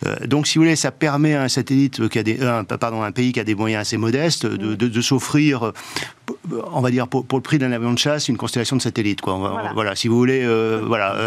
[0.07, 2.38] euh, donc, si vous voulez, ça permet à un satellite qui a des,
[2.81, 4.90] pardon, un pays qui a des moyens assez modestes de, mm.
[4.90, 5.72] de s'offrir
[6.72, 9.20] on va dire, pour, le prix d'un avion de chasse, une constellation de satellites.
[9.20, 9.37] Quoi.
[9.74, 9.94] Voilà.
[9.94, 10.42] si vous voulez.
[10.44, 11.26] Euh, voilà.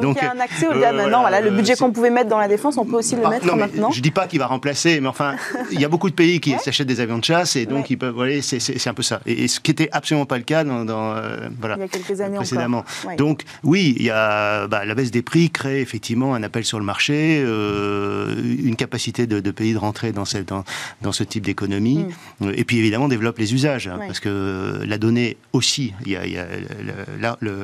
[0.00, 1.20] Donc, il y a un accès au-delà maintenant.
[1.20, 3.56] Voilà, le budget qu'on pouvait mettre dans la défense, on peut aussi le bah, mettre
[3.56, 3.90] maintenant.
[3.90, 5.36] Je ne dis pas qu'il va remplacer, mais enfin,
[5.72, 7.96] il y a beaucoup de pays qui s'achètent des avions de chasse et donc ils
[7.96, 8.14] peuvent.
[8.14, 9.20] Voilà, c'est un peu ça.
[9.26, 12.20] Et, ce qui n'était absolument pas le cas dans, euh, voilà, il y a quelques
[12.20, 12.84] années précédemment.
[13.16, 16.78] Donc, oui, il y a, bah, la baisse des prix crée effectivement un appel sur
[16.78, 22.06] le marché, euh, une capacité de, pays de rentrer dans, cette, dans, ce type d'économie,
[22.40, 22.50] mm.
[22.54, 23.88] et puis évidemment développe les usages.
[23.88, 25.92] Hein, parce que euh, la donnée aussi,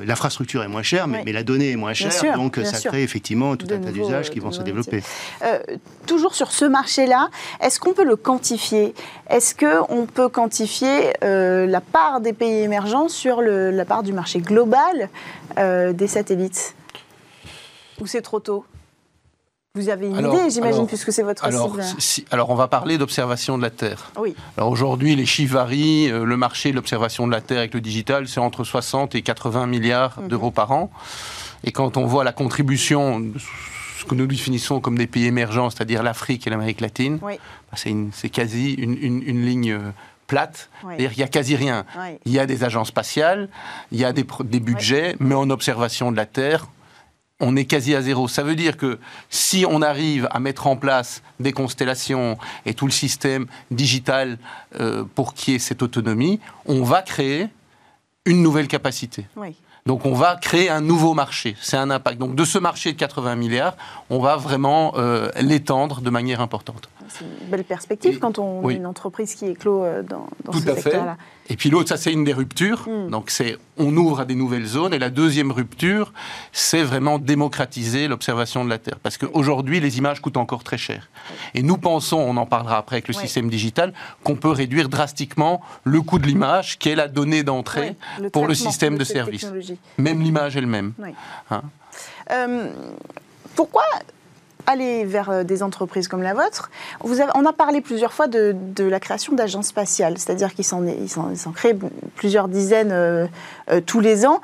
[0.06, 3.66] l'infrastructure est moins chère, mais, la donnée est moins chère, donc ça crée effectivement tout
[3.70, 5.02] un tas d'usages qui vont se développer.
[5.42, 5.58] Euh,
[6.06, 7.28] toujours sur ce marché-là,
[7.60, 8.94] est-ce qu'on peut le quantifier?
[9.28, 14.40] Est-ce qu'on peut quantifier euh, la part des pays émergents sur la part du marché
[14.40, 15.08] global
[15.56, 16.74] des satellites?
[18.00, 18.64] Ou c'est trop tôt?
[19.76, 21.76] Vous avez une idée, j'imagine, puisque c'est votre alors,
[22.30, 24.10] alors, on va parler d'observation de la Terre.
[24.18, 24.34] Oui.
[24.56, 26.10] Alors aujourd'hui, les chiffres varient.
[26.10, 29.22] Euh, le marché de l'observation de la Terre avec le digital, c'est entre 60 et
[29.22, 30.28] 80 milliards mhm.
[30.28, 30.90] d'euros par an.
[31.64, 33.22] Et quand on voit la contribution,
[33.98, 37.36] ce que nous définissons comme des pays émergents, c'est-à-dire l'Afrique et l'Amérique latine, bah,
[37.72, 39.90] c'est quasi une, ligne euh,
[40.26, 40.70] plate.
[40.98, 41.84] Il n'y a quasi rien.
[42.24, 43.48] Il y a des agences spatiales,
[43.92, 46.66] il y a des, des budgets, mais en observation de la Terre,
[47.40, 48.28] on est quasi à zéro.
[48.28, 52.86] Ça veut dire que si on arrive à mettre en place des constellations et tout
[52.86, 54.38] le système digital
[54.80, 57.48] euh, pour qu'il y ait cette autonomie, on va créer
[58.24, 59.26] une nouvelle capacité.
[59.84, 61.56] Donc on va créer un nouveau marché.
[61.60, 62.18] C'est un impact.
[62.18, 63.76] Donc de ce marché de 80 milliards,
[64.10, 66.88] on va vraiment euh, l'étendre de manière importante.
[67.08, 70.60] C'est une belle perspective quand on est une entreprise qui éclot euh, dans, dans Tout
[70.60, 71.16] ce secteur-là.
[71.48, 72.88] Et puis l'autre, ça c'est une des ruptures.
[72.88, 73.10] Hmm.
[73.10, 74.94] Donc c'est on ouvre à des nouvelles zones.
[74.94, 76.12] Et la deuxième rupture,
[76.52, 78.98] c'est vraiment démocratiser l'observation de la Terre.
[79.02, 81.08] Parce qu'aujourd'hui, les images coûtent encore très cher.
[81.54, 83.92] Et nous pensons, on en parlera après avec le système digital,
[84.24, 87.96] qu'on peut réduire drastiquement le coût de l'image, qui est la donnée d'entrée
[88.32, 89.46] pour le système de service.
[89.98, 90.92] Même l'image elle-même.
[91.50, 91.62] Hein
[92.30, 92.68] euh,
[93.54, 93.84] pourquoi
[94.66, 96.70] aller vers euh, des entreprises comme la vôtre.
[97.02, 100.82] On a parlé plusieurs fois de, la création d'agences spatiales, c'est-à-dire qu'ils s'en,
[101.54, 101.76] créent
[102.14, 103.26] plusieurs dizaines euh,
[103.70, 104.40] euh, tous les ans.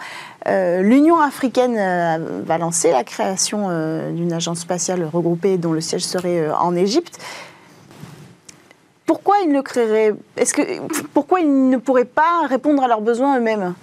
[0.46, 1.76] L'Union africaine
[2.44, 3.68] va lancer la création
[4.10, 7.20] d'une agence spatiale regroupée dont le siège serait en Égypte.
[9.06, 10.62] Pourquoi ils le créeraient Est-ce que
[11.14, 13.74] pourquoi ils ne pourraient pas répondre à leurs besoins eux-mêmes?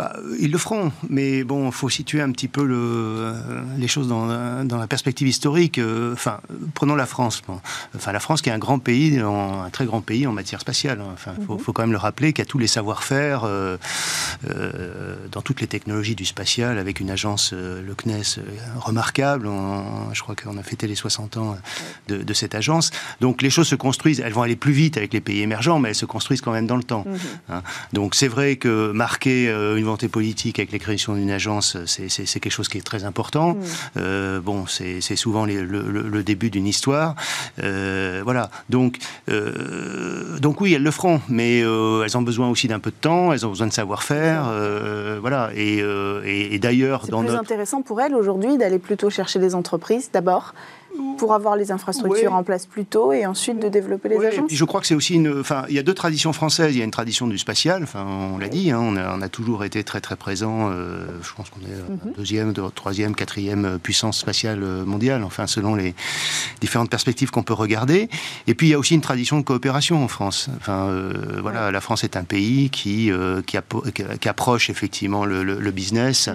[0.00, 3.34] Bah, ils le feront, mais bon, il faut situer un petit peu le,
[3.76, 5.76] les choses dans, dans, la perspective historique.
[5.76, 6.40] Euh, enfin,
[6.72, 7.42] prenons la France.
[7.94, 11.02] Enfin, la France qui est un grand pays, un très grand pays en matière spatiale.
[11.02, 11.10] Hein.
[11.12, 11.58] Enfin, il faut, mhm.
[11.58, 13.76] faut, quand même le rappeler qu'il y a tous les savoir-faire euh,
[14.48, 18.42] euh, dans toutes les technologies du spatial, avec une agence, le CNES,
[18.78, 19.50] remarquable.
[20.14, 21.58] je crois qu'on a fêté les 60 ans
[22.08, 22.90] de, de, cette agence.
[23.20, 24.20] Donc les choses se construisent.
[24.20, 26.66] Elles vont aller plus vite avec les pays émergents, mais elles se construisent quand même
[26.66, 27.04] dans le temps.
[27.06, 27.18] Mhm.
[27.50, 27.62] Hein.
[27.92, 32.52] Donc c'est vrai que marquer une volonté politique avec la création d'une agence, c'est quelque
[32.52, 33.54] chose qui est très important.
[33.54, 33.62] Mm.
[33.96, 37.16] Euh, bon, c'est souvent le, début d'une histoire.
[37.62, 38.50] Euh, voilà.
[38.68, 38.98] Donc,
[39.28, 43.32] euh, donc oui, elles le feront, mais elles ont besoin aussi d'un peu de temps,
[43.32, 44.44] elles ont besoin de savoir-faire.
[45.20, 45.50] voilà.
[45.56, 50.10] Et, et, et d'ailleurs, dans plus intéressant pour elles aujourd'hui d'aller plutôt chercher des entreprises
[50.12, 50.54] d'abord
[51.18, 54.64] pour avoir les infrastructures en place plus tôt et ensuite de développer les agences Je
[54.64, 55.40] crois que c'est aussi une.
[55.40, 56.74] Enfin, il y a deux traditions françaises.
[56.74, 57.82] Il y a une tradition du spatial.
[57.82, 58.70] Enfin, on l'a dit.
[58.70, 60.70] Hein, on, a, toujours été très très présent.
[60.70, 62.12] Euh, je pense qu'on est mhm.
[62.16, 65.22] deuxième, troisième, quatrième puissance spatiale mondiale.
[65.22, 65.94] Enfin, selon les
[66.60, 68.08] différentes perspectives qu'on peut regarder.
[68.46, 70.48] Et puis il y a aussi une tradition de coopération en France.
[70.56, 73.58] Enfin, euh, voilà, la France est un pays qui euh, qui,
[73.94, 76.28] qui, approche effectivement le, business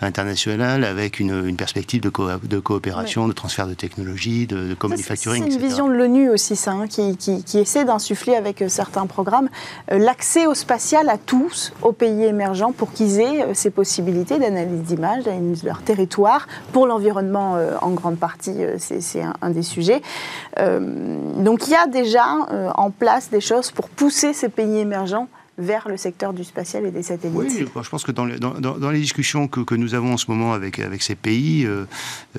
[0.00, 2.10] international avec une, perspective de,
[2.46, 6.86] de coopération, de transfert de technologie de, C'est une vision de l'ONU aussi, ça, hein,
[6.86, 9.48] qui, qui, qui, essaie d'insuffler avec certains programmes
[9.90, 15.24] l'accès au spatial à tous, aux pays émergents, pour qu'ils aient ces possibilités d'analyse d'images,
[15.24, 20.02] d'analyse de leur territoire, pour l'environnement en grande partie, c'est un, un, des sujets.
[20.58, 22.24] donc il y a déjà
[22.74, 25.28] en place des choses pour pousser ces pays émergents
[25.62, 27.36] vers le secteur du spatial et des satellites.
[27.36, 30.16] Oui, je pense que dans les, dans, dans les discussions que, que, nous avons en
[30.16, 31.84] ce moment avec, avec ces pays, euh,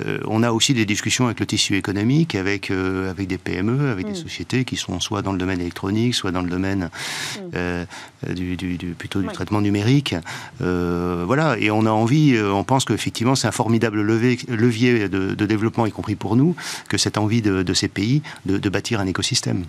[0.05, 3.89] euh, on a aussi des discussions avec le tissu économique, avec, euh, avec des PME,
[3.89, 4.09] avec mm.
[4.09, 6.89] des sociétés qui sont soit dans le domaine électronique, soit dans le domaine
[7.37, 8.33] mm.
[8.33, 9.33] du, du, du, plutôt du oui.
[9.33, 10.15] traitement numérique.
[10.59, 15.45] Voilà, et on a envie, on pense qu'effectivement c'est un formidable levier, levier de, de,
[15.45, 16.55] développement, y compris pour nous,
[16.89, 19.63] que cette envie de, de ces pays de, de bâtir un écosystème.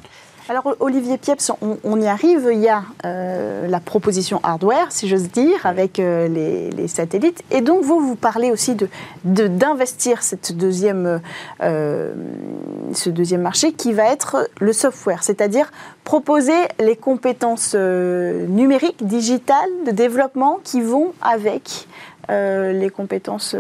[0.46, 2.50] Alors Olivier Pieps, on, on, y arrive.
[2.52, 7.42] Il y a euh, la proposition hardware, si j'ose dire, avec euh, les, les, satellites.
[7.50, 8.88] Et donc vous, vous parlez aussi de
[9.24, 11.22] d'investir cette deuxième,
[11.62, 12.14] euh,
[12.92, 15.72] ce deuxième marché qui va être le software, c'est-à-dire
[16.04, 21.88] proposer les compétences numériques, digitales, de développement qui vont avec
[22.28, 23.56] les compétences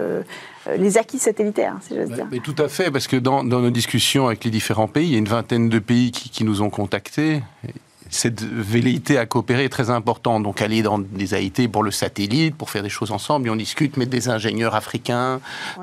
[0.76, 2.26] les acquis satellitaires, si j'ose dire.
[2.30, 5.12] Mais tout à fait, parce que dans, dans, nos discussions avec les différents pays, il
[5.12, 7.42] y a une vingtaine de pays qui, qui nous ont contactés
[8.14, 10.44] cette velléité à coopérer est très importante.
[10.44, 13.56] Donc aller dans des AIT pour le satellite, pour faire des choses ensemble, et on
[13.56, 15.40] discute, mettre des ingénieurs africains,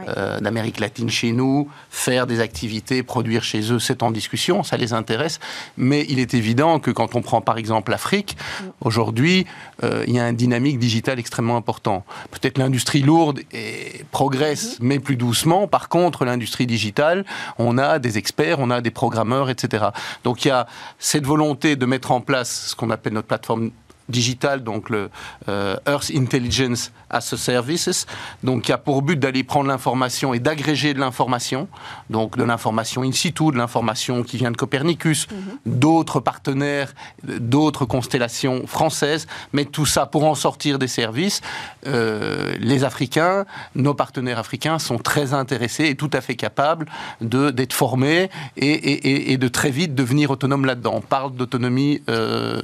[0.07, 4.77] euh, d'Amérique latine chez nous, faire des activités, produire chez eux, c'est en discussion, ça
[4.77, 5.41] les intéresse.
[5.75, 8.65] Mais il est évident que quand on prend par exemple l'Afrique, mm.
[8.79, 9.45] aujourd'hui,
[9.83, 12.05] euh, il y a une dynamique digitale extrêmement important.
[12.31, 14.87] Peut-être l'industrie lourde et progresse, mm.
[14.87, 15.67] mais plus doucement.
[15.67, 17.25] Par contre, l'industrie digitale,
[17.57, 19.87] on a des experts, on a des programmeurs, etc.
[20.23, 20.65] Donc il y a
[20.97, 23.71] cette volonté de mettre en place ce qu'on appelle notre plateforme
[24.11, 25.09] digitale, donc le
[25.49, 28.05] euh, Earth Intelligence as a Services,
[28.43, 31.67] donc qui a pour but d'aller prendre l'information et d'agréger de l'information,
[32.09, 35.79] donc de l'information in situ, de l'information qui vient de Copernicus, mm -hmm.
[35.79, 36.91] d'autres partenaires,
[37.23, 41.41] d'autres constellations françaises, mais tout ça pour en sortir des services.
[41.87, 43.45] Euh, les Africains,
[43.75, 46.85] nos partenaires africains sont très intéressés et tout à fait capables
[47.21, 50.93] d'être formés et, et, et, de très vite devenir autonomes là-dedans.
[50.95, 52.59] On parle d'autonomie euh,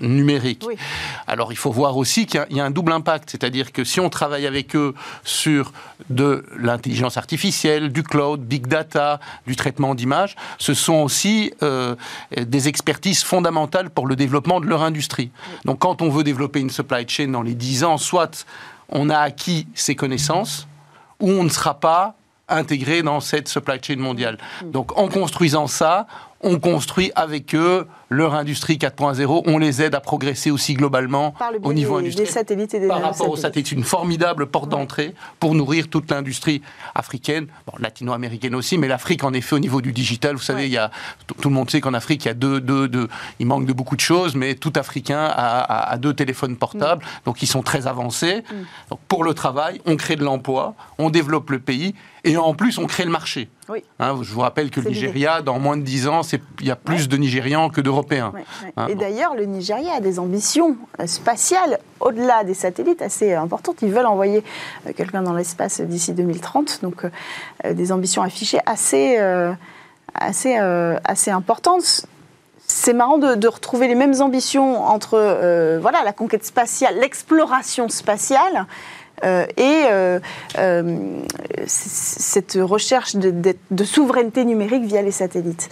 [0.00, 0.53] numérique.
[0.66, 0.76] Oui.
[1.26, 4.00] Alors il faut voir aussi qu'il y, y, a un double impact, c'est-à-dire que si
[4.00, 5.72] on travaille avec eux sur
[6.10, 11.94] de l'intelligence artificielle, du cloud, big data, du traitement d'images, ce sont aussi euh,
[12.36, 15.30] des expertises fondamentales pour le développement de leur industrie.
[15.64, 18.46] Donc quand on veut développer une supply chain dans les 10 ans, soit
[18.88, 20.66] on a acquis ces connaissances,
[21.20, 22.14] ou on ne sera pas
[22.48, 24.38] intégré dans cette supply chain mondiale.
[24.62, 26.06] Donc en construisant ça,
[26.40, 31.72] on construit avec eux leur industrie 4.0, on les aide à progresser aussi globalement au
[31.72, 32.26] niveau des, industriel.
[32.26, 36.10] Des satellites et des Par rapport aux satellites, une formidable porte d'entrée pour nourrir toute
[36.10, 36.62] l'industrie
[36.94, 40.68] africaine, bon, latino-américaine aussi, mais l'Afrique en effet au niveau du digital, vous savez, ouais.
[40.68, 40.90] il y a,
[41.26, 43.08] tout le monde sait qu'en Afrique il y a deux, deux, deux,
[43.40, 47.04] il manque de beaucoup de choses, mais tout Africain a, a, a deux téléphones portables,
[47.04, 47.24] mm.
[47.24, 48.42] donc ils sont très avancés.
[48.42, 48.54] Mm.
[48.90, 51.94] Donc pour le travail, on crée de l'emploi, on développe le pays
[52.24, 53.48] et en plus on crée le marché.
[53.68, 53.82] Oui.
[53.98, 56.20] Hein, je vous rappelle que le Nigeria, dans moins de 10 ans,
[56.60, 57.06] il y a plus ouais.
[57.06, 58.32] de Nigérians que d'Européens.
[58.34, 58.72] Ouais, ouais.
[58.76, 63.82] hein, et d'ailleurs, le Nigeria a des ambitions spatiales au-delà des satellites assez importantes.
[63.82, 64.42] Ils veulent envoyer
[64.86, 69.52] euh, quelqu'un dans l'espace d'ici 2030, donc euh, des ambitions affichées assez, euh,
[70.14, 72.06] assez, assez importantes
[72.66, 77.88] c'est marrant de, de, retrouver les mêmes ambitions entre euh, voilà, la conquête spatiale, l'exploration
[77.88, 78.66] spatiale
[79.22, 80.18] euh, et euh,
[81.66, 85.68] cette recherche de, de, de, souveraineté numérique via les satellites.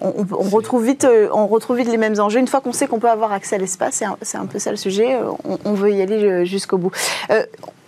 [0.00, 2.40] On, on, retrouve vite, on retrouve vite les mêmes enjeux.
[2.40, 4.70] Une fois qu'on sait qu'on peut avoir accès à l'espace, c'est un, un, peu ça
[4.70, 6.90] le sujet, on, on veut y aller jusqu'au bout.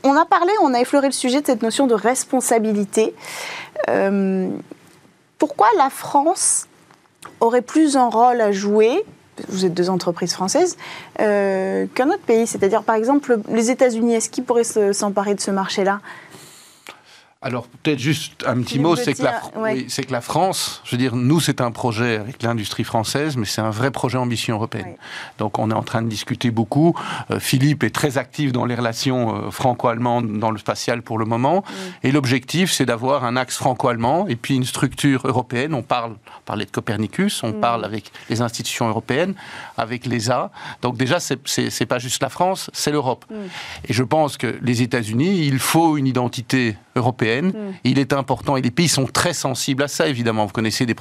[0.04, 3.14] on a parlé, on a effleuré le sujet de cette notion de responsabilité.
[5.38, 6.68] pourquoi la France
[7.40, 9.04] aurait plus un rôle à jouer
[9.48, 10.76] vous êtes deux entreprises françaises,
[11.20, 12.46] euh, qu'un autre pays.
[12.46, 16.00] C'est-à-dire, par exemple, les États-Unis, est-ce qu'ils pourraient s'emparer de ce marché-là?
[17.40, 19.86] Alors peut-être juste un petit mot, c'est que, la, ouais.
[19.86, 23.44] oui, que la France, je veux dire, nous c'est un projet avec l'industrie française, mais
[23.44, 24.86] c'est un vrai projet ambition européenne.
[24.86, 24.98] Ouais.
[25.38, 26.98] Donc on est en train de discuter beaucoup.
[27.30, 31.26] Euh, Philippe est très actif dans les relations euh, franco-allemandes dans le spatial pour le
[31.26, 32.06] moment, mmh.
[32.08, 35.74] et l'objectif c'est d'avoir un axe franco-allemand et puis une structure européenne.
[35.74, 37.60] On parle, on parlait de Copernicus, on mmh.
[37.60, 39.34] parle avec les institutions européennes,
[39.76, 40.50] avec l'ESA.
[40.82, 43.24] Donc déjà c'est pas juste la France, c'est l'Europe.
[43.30, 43.34] Mmh.
[43.88, 47.48] Et je pense que les États-Unis, il faut une identité européenne.
[47.48, 47.74] Mm.
[47.84, 50.46] Il est important, et les pays sont très sensibles à ça, évidemment.
[50.46, 50.96] Vous connaissez des,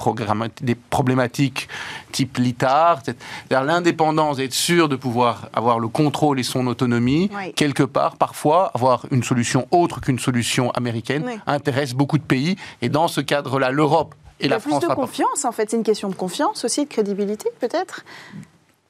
[0.62, 1.68] des problématiques
[2.12, 3.02] type l'ITAR,
[3.50, 9.04] l'indépendance, être sûr de pouvoir avoir le contrôle et son autonomie, quelque part, parfois, avoir
[9.10, 12.56] une solution autre qu'une solution américaine, intéresse beaucoup de pays.
[12.82, 14.80] Et dans ce cadre-là, l'Europe et la France.
[14.80, 18.04] Plus de confiance, en fait, c'est une question de confiance aussi, de crédibilité, peut-être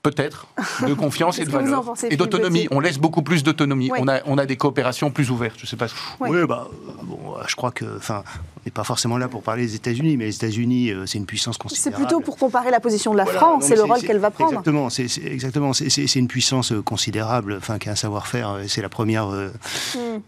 [0.02, 0.46] Peut-être,
[0.86, 1.92] de confiance et de valeur.
[2.08, 2.68] Et d'autonomie.
[2.70, 3.90] On laisse beaucoup plus d'autonomie.
[3.98, 5.56] On, a, on a des coopérations plus ouvertes.
[5.58, 5.86] Je sais pas.
[6.20, 6.68] Oui, bah,
[7.02, 7.96] bon, je crois que.
[7.96, 8.22] Enfin,
[8.58, 11.26] on n'est pas forcément là pour parler des États-Unis, mais les États-Unis, euh, c'est une
[11.26, 11.96] puissance considérable.
[11.96, 14.52] C'est plutôt pour comparer la position de la France et le rôle qu'elle va prendre.
[14.52, 15.72] Exactement, c'est exactement.
[15.72, 18.50] C'est une puissance euh, considérable, enfin, qui a un savoir-faire.
[18.50, 20.20] Euh, c'est la première hmm.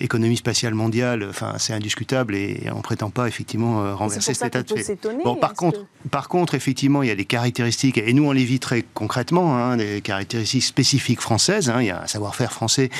[0.00, 1.26] économie spatiale mondiale.
[1.28, 4.98] Enfin, c'est indiscutable et on prétend pas effectivement renverser cet état de fait.
[5.24, 8.44] Bon, par contre, par contre, effectivement, il y a des caractéristiques et nous on les
[8.44, 11.70] vit très concrètement, hein, des caractéristiques spécifiques françaises.
[11.70, 12.90] Hein, il y a un savoir-faire français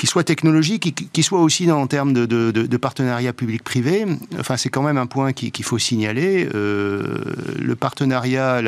[0.00, 4.06] qui soit technologique, qui, qui soit aussi en termes de, de, de, partenariat public-privé.
[4.38, 6.48] Enfin, c'est quand même un point qu'il faut signaler.
[6.54, 7.22] Euh,
[7.60, 8.62] le partenariat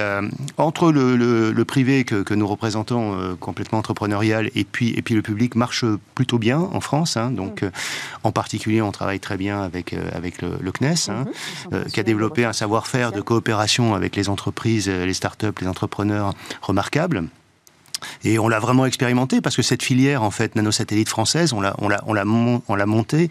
[0.59, 5.14] entre le, le, privé que, que, nous représentons, euh, complètement entrepreneurial, et puis, et puis
[5.14, 7.16] le public marche plutôt bien en France.
[7.16, 7.66] Hein, donc, mm.
[7.66, 7.71] euh,
[8.25, 11.25] en particulier, on travaille très bien avec, avec le, CNES, hein,
[11.71, 11.90] mm-hmm.
[11.92, 17.25] qui a développé un savoir-faire de coopération avec les entreprises, les start-up, les entrepreneurs remarquables.
[18.25, 21.75] Et on l'a vraiment expérimenté parce que cette filière, en fait, nanosatellite française, on l'a,
[21.79, 22.25] on l'a, on l'a,
[22.69, 23.29] on l'a montée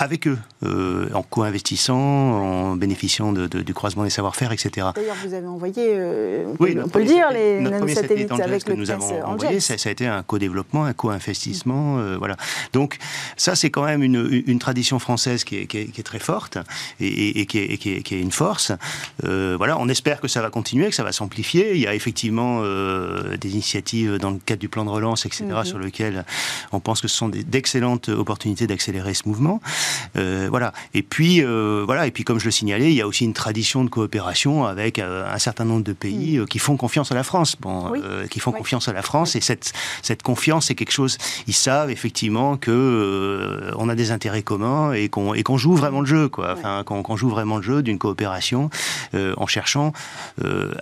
[0.00, 4.88] avec eux, euh, en co-investissant, en bénéficiant de, du croisement des savoir-faire, etc.
[4.94, 9.22] D'ailleurs, vous avez envoyé, euh, on peut le dire, les nanosatellites avec que nous avons
[9.22, 12.38] envoyé, ça, a été un co-développement, un co-investissement, euh, voilà.
[12.72, 12.96] Donc
[13.36, 16.56] ça, c'est quand même une, une, tradition française qui est, qui est, très forte
[16.98, 18.72] et, et, qui, est, qui, est, une force.
[19.22, 21.74] voilà, on espère que ça va continuer, que ça va s'amplifier.
[21.74, 25.64] Il y a effectivement des initiatives dans le cadre du plan de relance, etc., mhm.
[25.64, 26.24] sur lesquelles
[26.72, 29.60] on pense que ce sont d'excellentes opportunités d'accélérer ce mouvement.
[30.16, 30.72] Euh, voilà.
[30.94, 32.06] Et puis, euh, voilà.
[32.06, 34.98] Et puis, comme je le signalais, il y a aussi une tradition de coopération avec
[34.98, 36.46] euh, un certain nombre de pays mm.
[36.46, 37.56] qui font confiance à la France.
[37.60, 37.92] Bon,
[38.30, 39.36] qui font confiance à la France.
[39.36, 39.72] Et cette,
[40.02, 41.18] cette confiance, c'est quelque chose.
[41.46, 46.00] Ils savent effectivement que on a des intérêts communs et qu'on et qu'on joue vraiment
[46.00, 46.54] le jeu, quoi.
[46.56, 48.70] Enfin, qu'on joue vraiment le jeu d'une coopération
[49.14, 49.92] en cherchant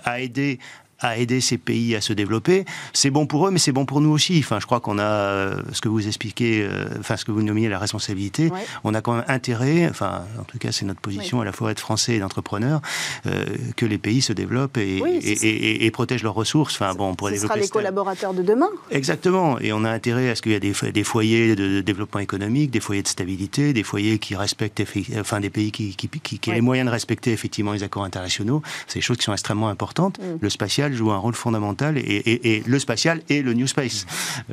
[0.05, 0.59] à aider
[0.99, 2.65] à aider ces pays à se développer.
[2.93, 4.39] C'est bon pour eux, mais c'est bon pour nous aussi.
[4.39, 7.41] Enfin, je crois qu'on a euh, ce que vous expliquez, euh, enfin ce que vous
[7.41, 8.51] nommiez la responsabilité.
[8.83, 11.71] On a quand même intérêt, enfin en tout cas c'est notre position à la fois
[11.71, 12.81] être français et d'entrepreneur,
[13.25, 16.75] euh, que les pays se développent et, et, et, protègent leurs ressources.
[16.75, 18.69] Enfin bon, on pourrait ce sera les collaborateurs de demain.
[18.91, 19.59] Exactement.
[19.59, 22.71] Et on a intérêt à ce qu'il y ait des, des, foyers de développement économique,
[22.71, 24.83] des foyers de stabilité, des foyers qui respectent,
[25.19, 28.03] enfin des pays qui, qui, qui, qui ont les moyens de respecter effectivement les accords
[28.03, 28.61] internationaux.
[28.87, 30.19] C'est des choses qui sont extrêmement importantes.
[30.19, 30.37] Mm.
[30.41, 34.05] Le spatial joue un rôle fondamental et, le spatial et le New Space.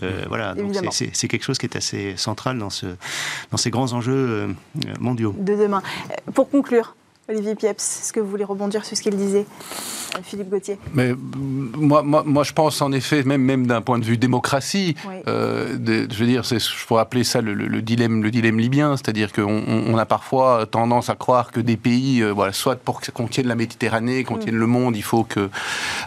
[0.02, 2.86] Euh, voilà, donc c'est quelque chose qui est assez central dans, ce,
[3.50, 4.48] dans ces grands enjeux euh,
[5.00, 5.34] mondiaux.
[5.38, 5.82] De demain.
[6.34, 6.94] Pour conclure,
[7.28, 9.46] Olivier Pieps, est-ce que vous voulez rebondir sur ce qu'il disait
[10.22, 10.78] Philippe Gauthier?
[10.94, 11.12] Mais
[11.76, 14.94] moi, moi, moi, je pense en effet, même, même d'un point de vue démocratie,
[15.26, 19.62] euh, je veux dire, je pourrais appeler ça le, dilemme, le dilemme libyen, c'est-à-dire qu'on
[19.66, 23.48] on a parfois tendance à croire que des pays, euh, voilà, soit pour qu'on tienne
[23.48, 24.40] la Méditerranée, qu'on mm.
[24.40, 25.50] tienne le monde, il faut que,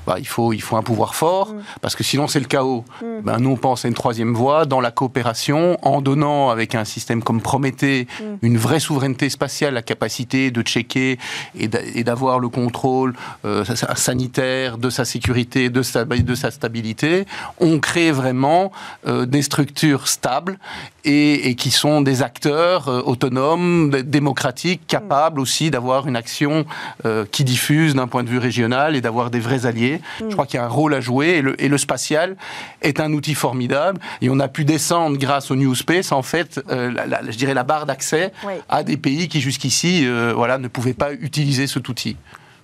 [0.08, 1.64] bah, il faut, il faut un pouvoir fort, mm.
[1.82, 2.86] parce que sinon c'est le chaos.
[3.02, 3.06] Mm.
[3.24, 6.86] Ben, nous, on pense à une troisième voie dans la coopération, en donnant avec un
[6.86, 8.08] système comme Prométhée
[8.42, 11.09] une vraie souveraineté spatiale, la capacité de checker
[11.56, 13.14] et d'avoir le contrôle.
[13.46, 13.64] Euh,
[13.96, 17.26] sanitaire, de sa sécurité, de sa, de sa stabilité,
[17.60, 18.72] on crée vraiment
[19.08, 20.58] euh, des structures stables
[21.06, 26.66] et, qui sont des acteurs euh, autonomes, démocratiques, capables aussi d'avoir une action
[27.06, 30.02] euh, qui diffuse d'un point de vue régional et d'avoir des vrais alliés.
[30.20, 32.36] Je crois qu'il y a un rôle à jouer et le, et le, spatial
[32.82, 36.60] est un outil formidable et on a pu descendre grâce au New Space en fait,
[36.70, 38.32] je dirais la barre d'accès
[38.68, 42.18] à des pays qui jusqu'ici voilà, ne pouvaient pas utiliser cet outil.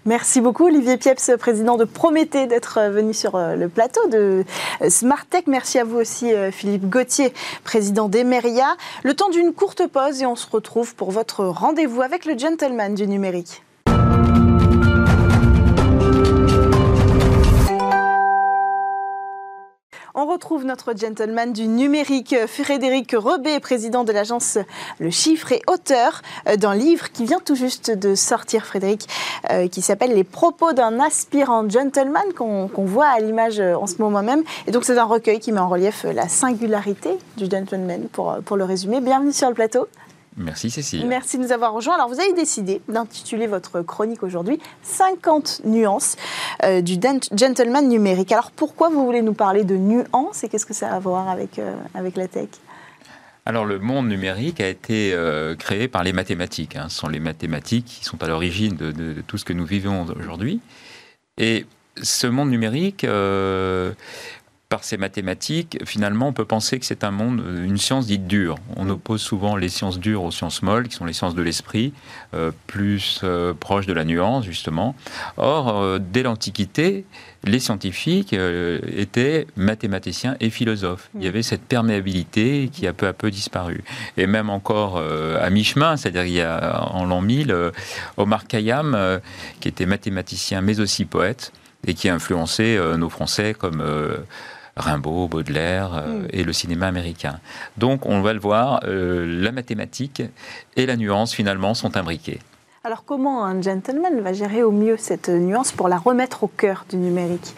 [0.07, 4.45] Merci beaucoup Olivier Pieps, président de Prométhée, d'être venu sur euh, le plateau de
[4.83, 5.47] euh, Smartech.
[5.47, 8.67] Merci à vous aussi euh, Philippe Gauthier, président d'Emeria.
[9.01, 12.93] Le temps d'une courte pause et on se retrouve pour votre rendez-vous avec le gentleman
[12.93, 13.64] du numérique.
[20.17, 24.57] On retrouve notre gentleman du numérique, Frédéric Rebet, président de l'agence
[24.97, 26.21] Le Chiffre et auteur
[26.55, 29.09] d'un livre qui vient tout juste de sortir, Frédéric,
[29.51, 34.01] euh, qui s'appelle Les propos d'un aspirant gentleman, qu'on voit à l'image euh, en ce
[34.01, 34.43] moment même.
[34.67, 38.55] Et donc c'est un recueil qui met en relief la singularité du gentleman, pour, pour
[38.55, 39.01] le résumer.
[39.01, 39.85] Bienvenue sur le plateau.
[40.37, 41.05] Merci Cécile.
[41.07, 41.95] Merci de nous avoir rejoints.
[41.95, 46.17] Alors vous avez décidé d'intituler votre chronique aujourd'hui 50 nuances
[46.63, 46.95] euh, du
[47.35, 48.31] gentleman numérique.
[48.31, 51.29] Alors pourquoi vous voulez nous parler de nuances et qu'est-ce que ça a à voir
[51.29, 52.49] avec, euh, avec la tech?
[53.47, 56.75] Alors le monde numérique a été euh, créé par les mathématiques.
[56.75, 56.87] Hein.
[56.89, 60.61] Ce sont les mathématiques qui sont à l'origine de, tout ce que nous vivons aujourd'hui.
[61.37, 61.65] Et
[62.01, 63.93] ce monde numérique, euh,
[64.69, 68.57] par ces mathématiques, finalement, on peut penser que c'est un monde, une science dite dure.
[68.75, 71.93] On oppose souvent les sciences dures aux sciences molles, qui sont les sciences de l'esprit,
[72.33, 73.23] euh, plus
[73.59, 74.95] proches de la nuance, justement.
[75.37, 77.05] Or, dès l'Antiquité,
[77.45, 81.09] les scientifiques euh, étaient mathématiciens et philosophes.
[81.15, 83.83] Il y avait cette perméabilité qui a peu à peu disparu.
[84.17, 87.71] Et même encore euh, à mi-chemin, c'est-à-dire il y a en l'an 1000, euh,
[88.17, 89.19] Omar Khayyam,
[89.59, 91.51] qui était mathématicien mais aussi poète,
[91.85, 93.83] et qui a influencé nos Français comme...
[94.75, 96.27] Rimbaud, Baudelaire mm.
[96.31, 97.39] et le cinéma américain.
[97.77, 100.21] Donc on va le voir, la mathématique
[100.75, 102.39] et la nuance finalement sont imbriquées.
[102.83, 106.85] Alors comment un gentleman va gérer au mieux cette nuance pour la remettre au cœur
[106.87, 107.55] du numérique?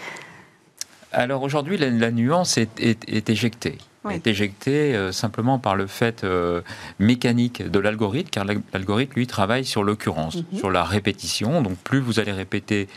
[1.12, 3.78] Alors aujourd'hui, la, nuance est, éjectée.
[4.10, 6.62] Est éjectée euh, simplement par le fait euh,
[7.00, 10.60] mécanique de l'algorithme, car l'algorithme, lui, travaille sur l'occurrence, mhm.
[10.60, 11.62] sur la répétition.
[11.62, 12.88] Donc plus vous allez répéter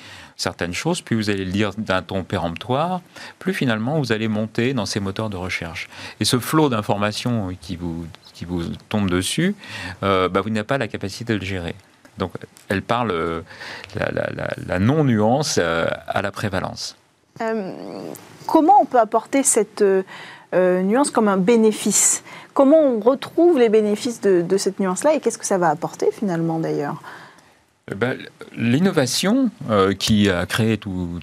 [0.41, 3.03] certaines choses, plus vous allez le dire d'un ton péremptoire,
[3.39, 5.89] plus finalement vous allez monter dans ces moteurs de recherche.
[6.19, 9.55] Et ce flot d'informations qui vous, qui vous tombe dessus,
[10.03, 11.75] euh, bah, vous n'avez pas la capacité de le gérer.
[12.19, 12.33] Donc
[12.69, 13.43] elle parle euh,
[13.95, 16.97] la, non-nuance euh, à la prévalence.
[18.47, 19.85] Comment on peut apporter cette
[20.55, 22.23] nuance comme un bénéfice
[22.55, 26.59] Comment on retrouve les bénéfices de cette nuance-là et qu'est-ce que ça va apporter finalement
[26.59, 27.01] d'ailleurs
[27.93, 28.17] eh ben,
[28.57, 31.19] l'innovation euh, qui a créé tout,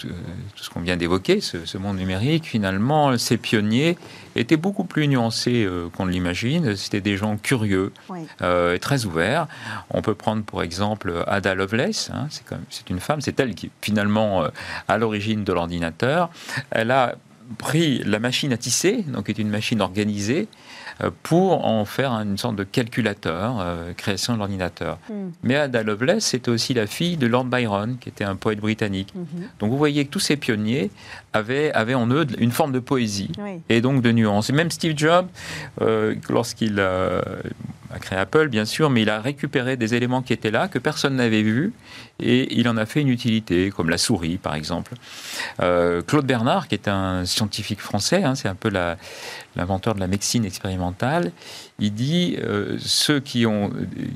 [0.55, 3.97] ce qu'on vient d'évoquer, ce, monde numérique, finalement, ces pionniers
[4.35, 6.75] étaient beaucoup plus nuancés euh, qu'on l'imagine.
[6.75, 7.93] C'était des gens curieux
[8.41, 9.47] euh, et très ouverts.
[9.91, 12.27] On peut prendre pour exemple Ada Lovelace, hein,
[12.69, 14.43] c'est une femme, c'est elle qui est finalement
[14.89, 16.29] à l'origine de l'ordinateur.
[16.71, 17.15] Elle a
[17.57, 20.47] pris la machine à tisser, donc qui est une machine organisée,
[21.03, 24.97] euh, pour en faire une sorte de calculateur, euh, création de l'ordinateur.
[25.09, 25.29] Hmm.
[25.43, 29.13] Mais Ada Lovelace, c'était aussi la fille de Lord Byron, qui était un poète britannique.
[29.13, 29.25] Mhm.
[29.59, 30.89] Donc vous voyez que tous ces pionniers
[31.33, 33.31] avaient, avaient en eux une forme de poésie
[33.69, 34.49] et donc de nuance.
[34.49, 35.27] Et même Steve Jobs,
[35.81, 36.81] euh, lorsqu'il
[37.93, 40.79] a créé Apple, bien sûr, mais il a récupéré des éléments qui étaient là, que
[40.79, 41.73] personne n'avait vus,
[42.19, 44.93] et il en a fait une utilité, comme la souris, par exemple.
[45.61, 48.69] Euh, Claude Bernard, qui est un scientifique français, hein, c'est un peu
[49.55, 51.31] l'inventeur de la médecine expérimentale,
[51.79, 53.71] il dit euh, ceux qui ont,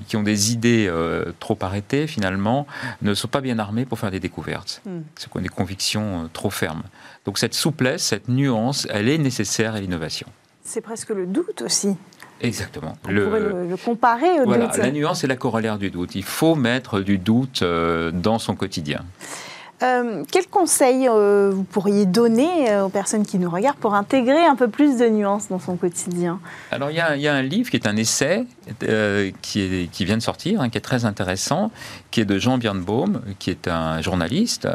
[0.08, 2.68] qui ont des idées euh, trop arrêtées, finalement,
[3.02, 4.82] ne sont pas bien armés pour faire des découvertes.
[4.86, 5.00] Mm.
[5.18, 6.84] Ceux qui ont des convictions trop fermes.
[7.26, 10.28] Donc cette souplesse, cette nuance, elle est nécessaire à l'innovation.
[10.64, 11.96] C'est presque le doute aussi.
[12.42, 12.98] Exactement.
[13.08, 16.16] On le, pourrait le, comparer au voilà, La nuance est la corollaire du doute.
[16.16, 19.02] Il faut mettre du doute euh, dans son quotidien.
[19.84, 24.46] Euh, quels conseils euh, vous pourriez donner euh, aux personnes qui nous regardent pour intégrer
[24.46, 26.40] un peu plus de nuances dans son quotidien?
[26.70, 28.46] Alors, il y, a un livre qui est un essai
[29.42, 31.72] qui, qui, vient de sortir, hein, qui est très intéressant,
[32.12, 34.68] qui est de Jean Birnbaum, qui est un journaliste,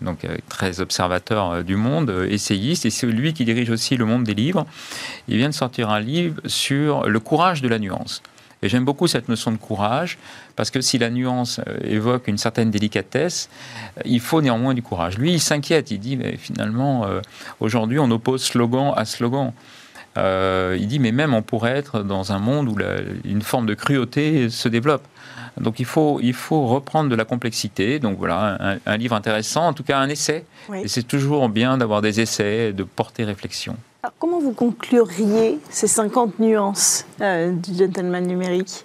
[0.00, 4.34] donc très observateur du monde, essayiste, et c'est lui qui dirige aussi le monde des
[4.34, 4.64] livres.
[5.28, 8.22] Il vient de sortir un livre sur le courage de la nuance.
[8.62, 10.18] Et j'aime beaucoup cette notion de courage,
[10.54, 13.50] parce que si la nuance euh, évoque une certaine délicatesse,
[13.98, 15.18] euh, il faut néanmoins du courage.
[15.18, 17.20] Lui, il s'inquiète, il dit, mais finalement, euh,
[17.58, 19.52] aujourd'hui, on oppose slogan à slogan.
[20.16, 22.76] il dit, mais même on pourrait être dans un monde où
[23.24, 25.04] une forme de cruauté se développe.
[25.60, 27.98] Donc il faut, il faut reprendre de la complexité.
[27.98, 30.44] Donc voilà, un, livre intéressant, en tout cas un essai.
[30.74, 33.76] Et c'est toujours bien d'avoir des essais, de porter réflexion
[34.18, 38.84] comment vous concluriez ces 50 nuances euh, du gentleman numérique?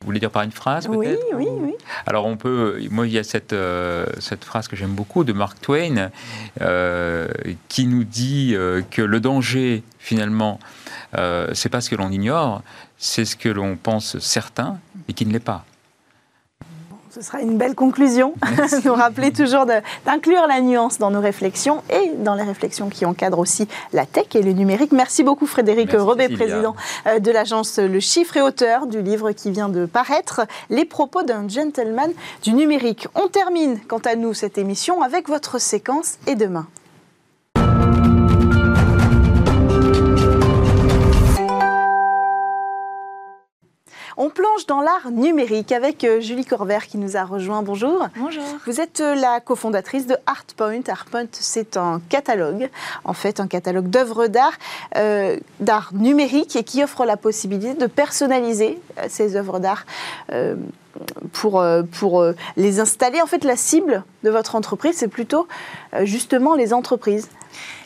[0.00, 1.74] Vous voulez dire par une phrase Oui, oui, oui.
[2.06, 5.34] Alors on peut, moi il y a cette, euh, cette phrase que j'aime beaucoup de
[5.34, 6.10] Mark Twain
[6.62, 7.28] euh,
[7.68, 8.54] qui nous dit
[8.90, 10.58] que le danger finalement,
[11.52, 12.62] c'est pas ce que l'on ignore,
[12.96, 14.78] c'est ce que l'on pense certain
[15.08, 15.64] et qui ne l'est pas.
[17.10, 18.34] Ce sera une belle conclusion.
[18.84, 23.40] nous rappeler toujours d'inclure la nuance dans nos réflexions et dans les réflexions qui encadrent
[23.40, 24.92] aussi la tech et le numérique.
[24.92, 26.76] Merci beaucoup Frédéric Robet, président
[27.08, 31.24] euh, de l'agence Le Chiffre et auteur du livre qui vient de paraître, Les propos
[31.24, 32.12] d'un gentleman
[32.44, 33.08] du numérique.
[33.16, 36.68] On termine quant à nous cette émission avec votre séquence et demain.
[44.16, 47.62] On plonge dans l'art numérique avec euh, Julie Corvert qui nous a rejoint.
[47.62, 48.08] Bonjour.
[48.16, 48.42] Bonjour.
[48.66, 50.80] Vous êtes euh, la cofondatrice de Artpoint.
[50.88, 52.68] Artpoint, c'est un catalogue,
[53.04, 54.54] en fait, un catalogue d'œuvres d'art,
[54.96, 59.84] euh, d'art numérique et qui offre la possibilité de personnaliser ces œuvres d'art.
[61.32, 62.24] pour, pour
[62.56, 63.22] les installer.
[63.22, 65.46] En fait, la cible de votre entreprise, c'est plutôt
[66.02, 67.28] justement les entreprises.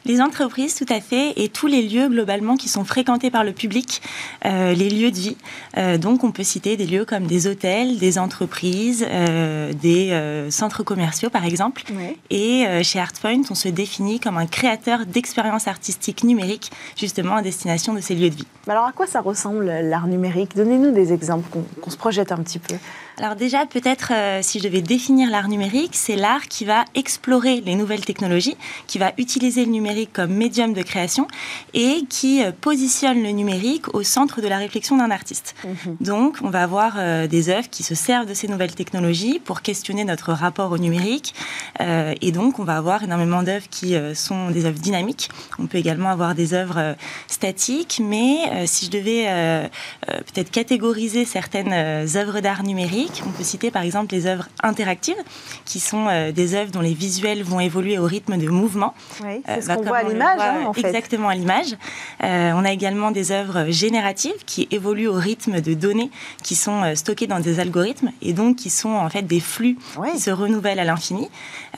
[0.06, 3.52] Les entreprises, tout à fait, et tous les lieux globalement qui sont fréquentés par le
[3.52, 4.02] public,
[4.44, 5.36] euh, les lieux de vie.
[5.78, 10.82] Euh, donc on peut citer des lieux comme des hôtels, des entreprises, euh, des centres
[10.82, 11.84] commerciaux par exemple.
[12.28, 17.94] Et chez Artpoint, on se définit comme un créateur d'expériences artistiques numériques, justement à destination
[17.94, 18.46] de ces lieux de vie.
[18.68, 20.54] Alors à quoi ça ressemble l'art numérique?
[20.54, 21.48] Donnez-nous des exemples,
[21.80, 22.74] qu'on se projette un petit peu.
[23.16, 27.76] Alors déjà, peut-être si je devais définir l'art numérique, c'est l'art qui va explorer les
[27.76, 31.26] nouvelles technologies, qui va utiliser le numérique comme médium de création
[31.72, 35.54] et qui euh, positionne le numérique au centre de la réflexion d'un artiste.
[35.64, 35.96] Mhm.
[36.00, 39.62] Donc, on va avoir euh, des œuvres qui se servent de ces nouvelles technologies pour
[39.62, 41.34] questionner notre rapport au numérique.
[41.80, 45.28] et donc, on va avoir énormément d'œuvres qui sont des œuvres dynamiques.
[45.58, 46.96] On peut également avoir des œuvres
[47.28, 49.70] statiques, mais si je devais
[50.06, 51.72] peut-être catégoriser certaines
[52.16, 55.22] œuvres d'art numérique, on peut citer par exemple les œuvres interactives,
[55.64, 58.94] qui sont euh, des œuvres dont les visuels vont évoluer au rythme de mouvement.
[59.22, 60.86] Oui, c'est ce euh, qu'on voit à l'image, hein, en fait.
[60.86, 61.76] Exactement à l'image.
[62.22, 66.10] Euh, on a également des œuvres génératives qui évoluent au rythme de données
[66.42, 69.76] qui sont stockées dans des algorithmes et donc qui sont en fait des flux
[70.12, 71.28] qui se renouvellent à l'infini.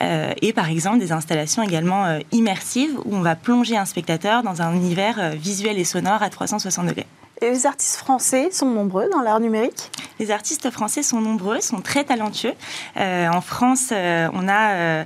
[0.01, 4.73] et par exemple des installations également immersives où on va plonger un spectateur dans un
[4.73, 7.07] univers visuel et sonore à 360 degrés.
[7.41, 11.81] Et les artistes français sont nombreux dans l'art numérique Les artistes français sont nombreux, sont
[11.81, 12.53] très talentueux.
[12.97, 15.03] Euh, en France, euh, on a euh,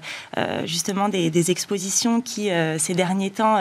[0.66, 3.58] justement des, expositions qui, ces derniers temps,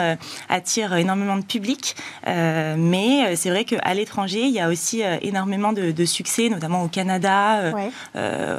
[0.49, 1.95] attirent énormément de public.
[2.25, 7.73] mais c'est vrai qu'à l'étranger, il y a aussi énormément de, succès, notamment au Canada,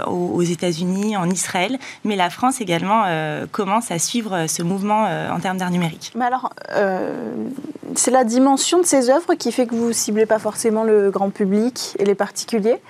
[0.06, 1.78] aux, États-Unis, en Israël.
[2.04, 3.04] Mais la France également
[3.52, 6.12] commence à suivre ce mouvement en termes d'art numérique.
[6.16, 6.52] Mais alors,
[7.94, 11.30] c'est la dimension de ces œuvres qui fait que vous ciblez pas forcément le grand
[11.30, 12.80] public et les particuliers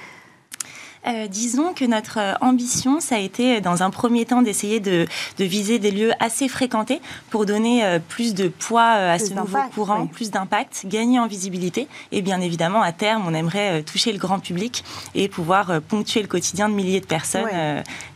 [1.06, 5.06] euh, disons que notre euh, ambition, ça a été dans un premier temps d'essayer de,
[5.38, 7.00] viser des lieux assez fréquentés
[7.30, 11.88] pour donner euh, plus de poids à ce nouveau courant, plus d'impact, gagner en visibilité.
[12.12, 14.84] Et bien évidemment, à terme, on aimerait toucher le grand public
[15.16, 17.48] et pouvoir ponctuer le quotidien de milliers de personnes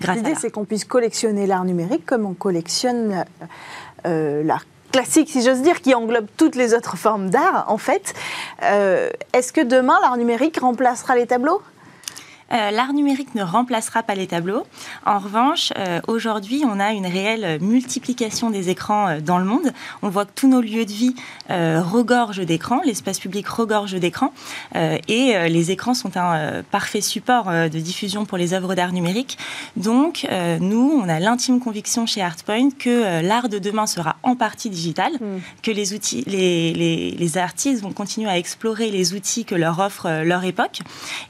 [0.01, 3.25] grâce à L'idée, c'est qu'on puisse collectionner l'art numérique comme on collectionne
[4.05, 4.65] l'art
[4.97, 8.15] classique, si j'ose dire, qui englobe toutes les autres formes d'art, en fait.
[8.63, 11.61] Euh, est-ce que demain, l'art numérique remplacera les tableaux?
[12.53, 14.65] Euh, l'art numérique ne remplacera pas les tableaux.
[15.05, 19.73] En revanche, euh, aujourd'hui, on a une réelle multiplication des écrans euh, dans le monde.
[20.03, 21.15] On voit que tous nos lieux de vie
[21.49, 24.33] regorgent d'écrans, l'espace public regorge d'écrans,
[24.75, 29.39] et les écrans sont un parfait support de diffusion pour les œuvres d'art numérique.
[29.77, 30.27] Donc,
[30.61, 35.13] nous, on a l'intime conviction chez Artpoint que l'art de demain sera en partie digital,
[35.15, 35.39] hmm.
[35.63, 39.79] que les outils, les, les, les, artistes vont continuer à explorer les outils que leur
[39.79, 40.81] offre leur époque,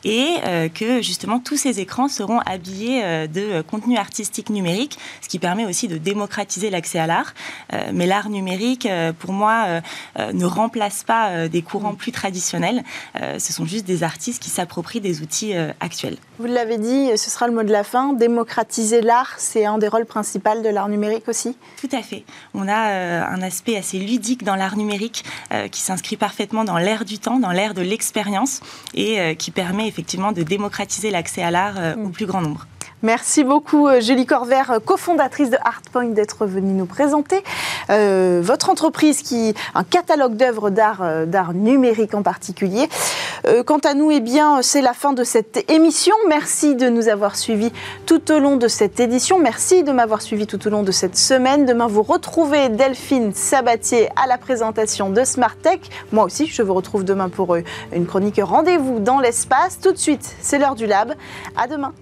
[0.05, 0.37] et
[0.75, 5.39] que justement, tous ces écrans seront habillés euh, de euh, contenu artistique numérique, ce qui
[5.39, 7.33] permet aussi de démocratiser l'accès à l'art.
[7.73, 8.89] Euh, mais l'art numérique,
[9.19, 9.81] pour moi,
[10.17, 12.83] ne remplace pas des courants plus traditionnels.
[13.15, 16.17] Ce sont juste des artistes qui s'approprient des outils actuels.
[16.39, 18.13] Vous l'avez dit, ce sera le mot de la fin.
[18.13, 21.57] Démocratiser l'art, c'est un des rôles principaux de l'art numérique aussi?
[21.81, 22.25] Tout à fait.
[22.55, 25.25] On a un aspect assez ludique dans l'art numérique
[25.71, 28.61] qui s'inscrit parfaitement dans l'ère du temps, dans l'ère de l'expérience
[28.95, 32.13] et qui permet effectivement de démocratiser l'accès à l'art euh, au mm.
[32.13, 32.67] plus grand nombre.
[33.03, 37.43] Merci beaucoup euh, Julie Corvert, euh, cofondatrice de Artpoint, d'être venue nous présenter
[37.89, 42.89] votre entreprise qui un catalogue d'œuvres d'art, d'art numérique en particulier.
[43.65, 46.17] quant à nous, eh bien, c'est la fin de cette émission.
[46.29, 47.73] Merci de nous avoir suivis
[48.05, 49.39] tout au long de cette édition.
[49.39, 51.65] Merci de m'avoir suivi tout au long de cette semaine.
[51.65, 55.81] Demain, vous retrouvez Delphine Sabatier à la présentation de Smart Tech.
[56.11, 57.57] Moi aussi, je vous retrouve demain pour
[57.93, 59.79] une chronique Rendez-vous dans l'espace.
[59.81, 61.15] Tout de suite, c'est l'heure du lab.
[61.57, 61.93] À demain.